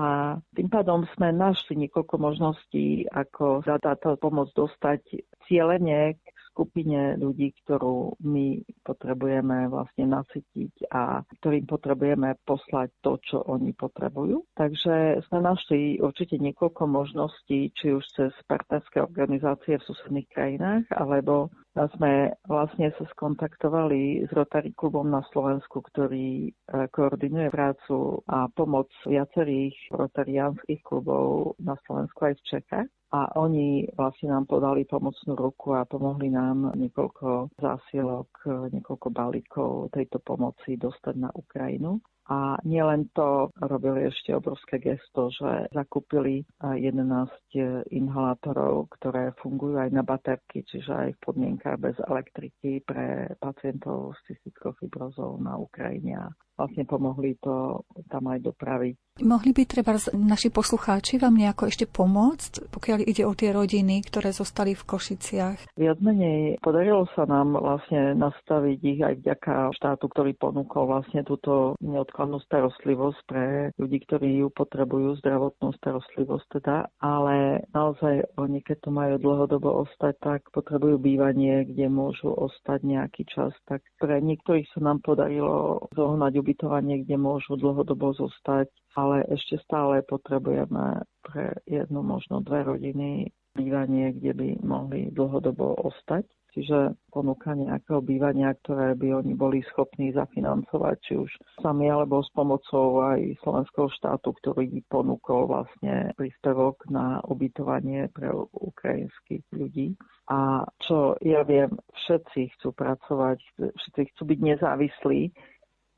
tým 0.52 0.68
pádom 0.68 1.08
sme 1.16 1.32
našli 1.32 1.72
niekoľko 1.86 2.20
možností, 2.20 3.08
ako 3.08 3.64
za 3.64 3.80
táto 3.80 4.20
pomoc 4.20 4.52
dostať 4.52 5.00
cieľene 5.48 6.20
k 6.20 6.37
skupine 6.58 7.14
ľudí, 7.14 7.54
ktorú 7.62 8.18
my 8.26 8.66
potrebujeme 8.82 9.70
vlastne 9.70 10.10
nasytiť 10.10 10.90
a 10.90 11.22
ktorým 11.38 11.70
potrebujeme 11.70 12.34
poslať 12.42 12.90
to, 12.98 13.22
čo 13.22 13.46
oni 13.46 13.70
potrebujú. 13.78 14.42
Takže 14.58 15.22
sme 15.30 15.38
našli 15.38 16.02
určite 16.02 16.34
niekoľko 16.42 16.82
možností, 16.90 17.70
či 17.78 17.94
už 17.94 18.02
cez 18.10 18.34
partnerské 18.50 18.98
organizácie 18.98 19.78
v 19.78 19.86
susedných 19.86 20.26
krajinách, 20.34 20.90
alebo 20.90 21.54
sme 21.94 22.34
vlastne 22.50 22.90
sa 22.98 23.04
skontaktovali 23.14 24.26
s 24.26 24.30
Rotary 24.34 24.74
klubom 24.74 25.06
na 25.06 25.22
Slovensku, 25.30 25.84
ktorý 25.86 26.48
e, 26.48 26.50
koordinuje 26.90 27.52
prácu 27.54 28.24
a 28.26 28.50
pomoc 28.50 28.90
viacerých 29.06 29.76
rotariánskych 29.94 30.82
klubov 30.82 31.54
na 31.62 31.78
Slovensku 31.86 32.18
aj 32.26 32.34
v 32.34 32.46
Čechách 32.50 32.88
a 33.08 33.20
oni 33.40 33.88
vlastne 33.96 34.34
nám 34.36 34.44
podali 34.44 34.84
pomocnú 34.84 35.32
ruku 35.32 35.72
a 35.72 35.88
pomohli 35.88 36.28
nám 36.28 36.76
niekoľko 36.76 37.56
zásielok, 37.56 38.28
niekoľko 38.68 39.08
balíkov 39.08 39.70
tejto 39.96 40.20
pomoci 40.20 40.76
dostať 40.76 41.14
na 41.16 41.30
Ukrajinu. 41.32 41.96
A 42.28 42.60
nielen 42.60 43.08
to, 43.16 43.48
robili 43.56 44.04
ešte 44.12 44.36
obrovské 44.36 44.76
gesto, 44.76 45.32
že 45.32 45.72
zakúpili 45.72 46.44
11 46.60 47.88
inhalátorov, 47.88 48.92
ktoré 49.00 49.32
fungujú 49.40 49.80
aj 49.80 49.90
na 49.96 50.04
baterky, 50.04 50.60
čiže 50.60 50.92
aj 50.92 51.08
v 51.16 51.22
podmienkach 51.24 51.80
bez 51.80 51.96
elektriky 52.04 52.84
pre 52.84 53.32
pacientov 53.40 54.12
s 54.12 54.20
cystickou 54.28 54.76
fibrozou 54.76 55.40
na 55.40 55.56
Ukrajine 55.56 56.28
vlastne 56.58 56.84
pomohli 56.84 57.38
to 57.38 57.86
tam 58.10 58.26
aj 58.26 58.42
dopraviť. 58.42 58.94
Mohli 59.18 59.50
by 59.50 59.62
treba 59.66 59.98
naši 60.14 60.46
poslucháči 60.46 61.18
vám 61.18 61.34
nejako 61.34 61.66
ešte 61.66 61.90
pomôcť, 61.90 62.70
pokiaľ 62.70 62.98
ide 63.02 63.26
o 63.26 63.34
tie 63.34 63.50
rodiny, 63.50 64.06
ktoré 64.06 64.30
zostali 64.30 64.78
v 64.78 64.86
Košiciach? 64.86 65.74
Viac 65.74 65.98
menej 65.98 66.62
podarilo 66.62 67.02
sa 67.18 67.26
nám 67.26 67.58
vlastne 67.58 68.14
nastaviť 68.14 68.78
ich 68.78 69.00
aj 69.02 69.14
vďaka 69.18 69.74
štátu, 69.74 70.06
ktorý 70.06 70.38
ponúkol 70.38 70.86
vlastne 70.86 71.26
túto 71.26 71.74
neodkladnú 71.82 72.38
starostlivosť 72.46 73.18
pre 73.26 73.74
ľudí, 73.74 73.98
ktorí 74.06 74.38
ju 74.38 74.54
potrebujú, 74.54 75.18
zdravotnú 75.18 75.74
starostlivosť 75.82 76.46
teda, 76.62 76.86
ale 77.02 77.66
naozaj 77.74 78.38
oni, 78.38 78.62
keď 78.62 78.86
to 78.86 78.90
majú 78.94 79.18
dlhodobo 79.18 79.82
ostať, 79.82 80.14
tak 80.22 80.40
potrebujú 80.54 80.94
bývanie, 81.02 81.66
kde 81.66 81.90
môžu 81.90 82.30
ostať 82.30 82.86
nejaký 82.86 83.26
čas. 83.26 83.50
Tak 83.66 83.82
pre 83.98 84.22
niektorých 84.22 84.70
sa 84.70 84.78
nám 84.78 85.02
podarilo 85.02 85.90
zohnať 85.98 86.32
ubytovanie, 86.48 87.04
kde 87.04 87.20
môžu 87.20 87.60
dlhodobo 87.60 88.16
zostať, 88.16 88.72
ale 88.96 89.20
ešte 89.28 89.60
stále 89.68 90.00
potrebujeme 90.00 91.04
pre 91.20 91.60
jednu, 91.68 92.00
možno 92.00 92.40
dve 92.40 92.64
rodiny 92.64 93.28
bývanie, 93.52 94.16
kde 94.16 94.32
by 94.32 94.48
mohli 94.64 95.12
dlhodobo 95.12 95.76
ostať. 95.84 96.24
Čiže 96.56 96.96
ponúka 97.12 97.52
nejakého 97.52 98.00
bývania, 98.00 98.56
ktoré 98.64 98.96
by 98.96 99.20
oni 99.20 99.36
boli 99.36 99.60
schopní 99.68 100.16
zafinancovať, 100.16 100.96
či 101.04 101.12
už 101.20 101.30
sami 101.60 101.92
alebo 101.92 102.24
s 102.24 102.32
pomocou 102.32 103.04
aj 103.04 103.20
slovenského 103.44 103.92
štátu, 103.92 104.32
ktorý 104.40 104.80
ponúkol 104.88 105.44
vlastne 105.52 106.16
príspevok 106.16 106.88
na 106.88 107.20
ubytovanie 107.28 108.08
pre 108.16 108.32
ukrajinských 108.56 109.44
ľudí. 109.52 109.92
A 110.32 110.64
čo 110.88 111.20
ja 111.20 111.44
viem, 111.44 111.76
všetci 112.08 112.56
chcú 112.58 112.72
pracovať, 112.72 113.38
všetci 113.60 114.16
chcú 114.16 114.22
byť 114.32 114.40
nezávislí, 114.40 115.20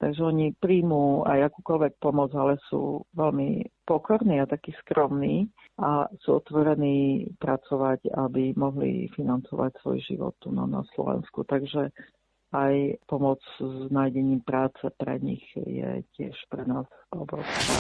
Takže 0.01 0.33
oni 0.33 0.57
príjmú 0.57 1.29
aj 1.29 1.53
akúkoľvek 1.53 2.01
pomoc, 2.01 2.33
ale 2.33 2.57
sú 2.73 3.05
veľmi 3.13 3.69
pokorní 3.85 4.41
a 4.41 4.49
takí 4.49 4.73
skromní 4.81 5.45
a 5.77 6.09
sú 6.25 6.41
otvorení 6.41 7.29
pracovať, 7.37 8.09
aby 8.17 8.57
mohli 8.57 9.13
financovať 9.13 9.77
svoj 9.85 9.99
život 10.09 10.35
tu 10.41 10.49
na, 10.57 10.65
na 10.65 10.81
Slovensku. 10.97 11.45
Takže 11.45 11.93
aj 12.57 12.97
pomoc 13.05 13.39
s 13.61 13.93
nájdením 13.93 14.41
práce 14.41 14.83
pre 14.97 15.21
nich 15.21 15.45
je 15.55 16.03
tiež 16.17 16.35
pre 16.49 16.65
nás 16.65 16.89
obrovská. 17.13 17.77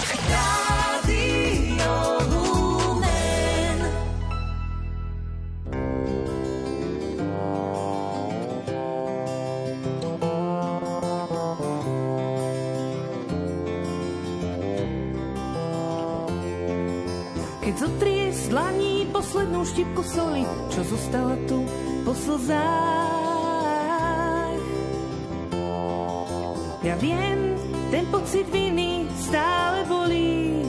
Keď 17.70 17.86
zotrie 17.86 18.34
z 18.34 18.50
dlaní 18.50 19.06
poslednú 19.14 19.62
štipku 19.62 20.02
soli, 20.02 20.42
čo 20.74 20.82
zostala 20.82 21.38
tu 21.46 21.62
po 22.02 22.10
slzách. 22.10 22.58
Ja 26.82 26.98
viem, 26.98 27.54
ten 27.94 28.10
pocit 28.10 28.50
viny 28.50 29.06
stále 29.14 29.86
bolí, 29.86 30.66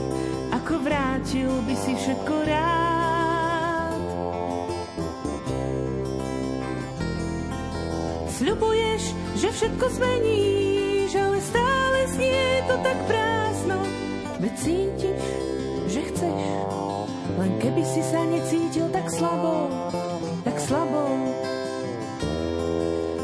ako 0.54 0.78
vrátil 0.86 1.50
by 1.66 1.74
si 1.74 1.98
všetko 1.98 2.36
rád. 2.46 4.02
Sľubuješ, 8.30 9.04
že 9.42 9.50
všetko 9.50 9.86
zmeníš, 9.90 11.18
ale 11.18 11.42
stále 11.42 11.98
znie 12.14 12.62
to 12.70 12.78
tak 12.86 12.98
prázdno. 13.10 13.82
Veď 14.38 14.54
cítiš, 14.54 15.26
že 15.90 16.02
chceš, 16.14 16.71
len 17.42 17.58
keby 17.58 17.82
si 17.82 18.06
sa 18.06 18.22
necítil 18.30 18.86
tak 18.94 19.10
slabo, 19.10 19.66
tak 20.46 20.62
slabo. 20.62 21.10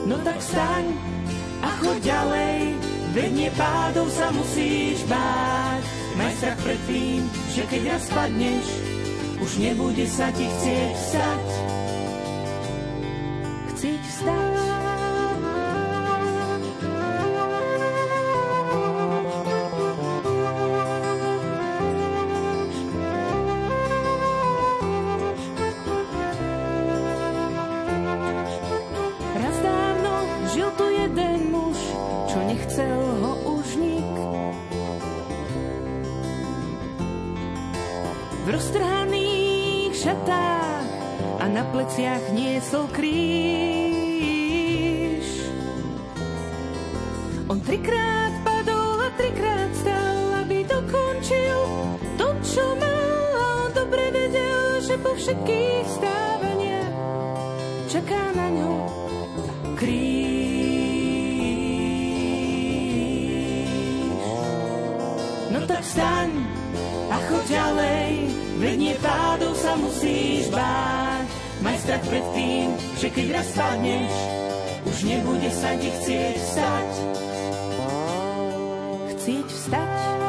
No 0.09 0.17
tak 0.25 0.41
staň 0.41 0.85
a 1.61 1.69
choď 1.77 1.97
ďalej, 2.01 2.57
veď 3.13 3.29
nie 3.29 3.49
pádov 3.53 4.09
sa 4.09 4.33
musíš 4.33 5.05
báť. 5.05 5.81
Maj 6.17 6.33
strach 6.41 6.59
pred 6.65 6.81
tým, 6.89 7.21
že 7.53 7.61
keď 7.69 7.81
raz 7.93 8.03
spadneš, 8.09 8.65
už 9.37 9.51
nebude 9.61 10.05
sa 10.09 10.33
ti 10.33 10.49
chcieť 10.49 10.93
vstať. 10.97 11.46
Pleciach 41.71 42.31
niesol 42.31 42.87
kríž. 42.95 43.17
On 47.47 47.59
trikrát 47.63 48.33
padol 48.43 48.99
a 49.03 49.09
trikrát 49.15 49.71
stal, 49.75 50.43
aby 50.43 50.67
dokončil 50.67 51.59
to, 52.19 52.27
čo 52.43 52.63
mal. 52.75 53.31
A 53.37 53.67
on 53.67 53.71
dobre 53.75 54.11
vedel, 54.11 54.83
že 54.83 54.99
po 54.99 55.15
všetkých 55.15 55.85
stávaniach 55.87 56.93
čaká 57.87 58.35
na 58.35 58.47
ňo 58.51 58.73
kríž. 59.79 60.27
No 65.55 65.63
tak 65.63 65.83
staň 65.83 66.31
a 67.07 67.15
choď 67.31 67.43
ďalej, 67.47 68.11
veď 68.59 68.75
nie 68.75 68.95
pádov 68.99 69.55
sa 69.55 69.79
musíš 69.79 70.51
báť. 70.51 71.06
Strach 71.87 72.03
pred 72.03 72.25
tým, 72.35 72.75
že 72.99 73.07
keď 73.07 73.27
raz 73.31 73.47
spadneš, 73.47 74.11
už 74.91 74.97
nebude 75.07 75.47
sa 75.55 75.71
ti 75.79 75.87
chcieť 75.87 76.35
vstať. 76.35 76.89
Chcieť 79.15 79.47
vstať? 79.47 80.26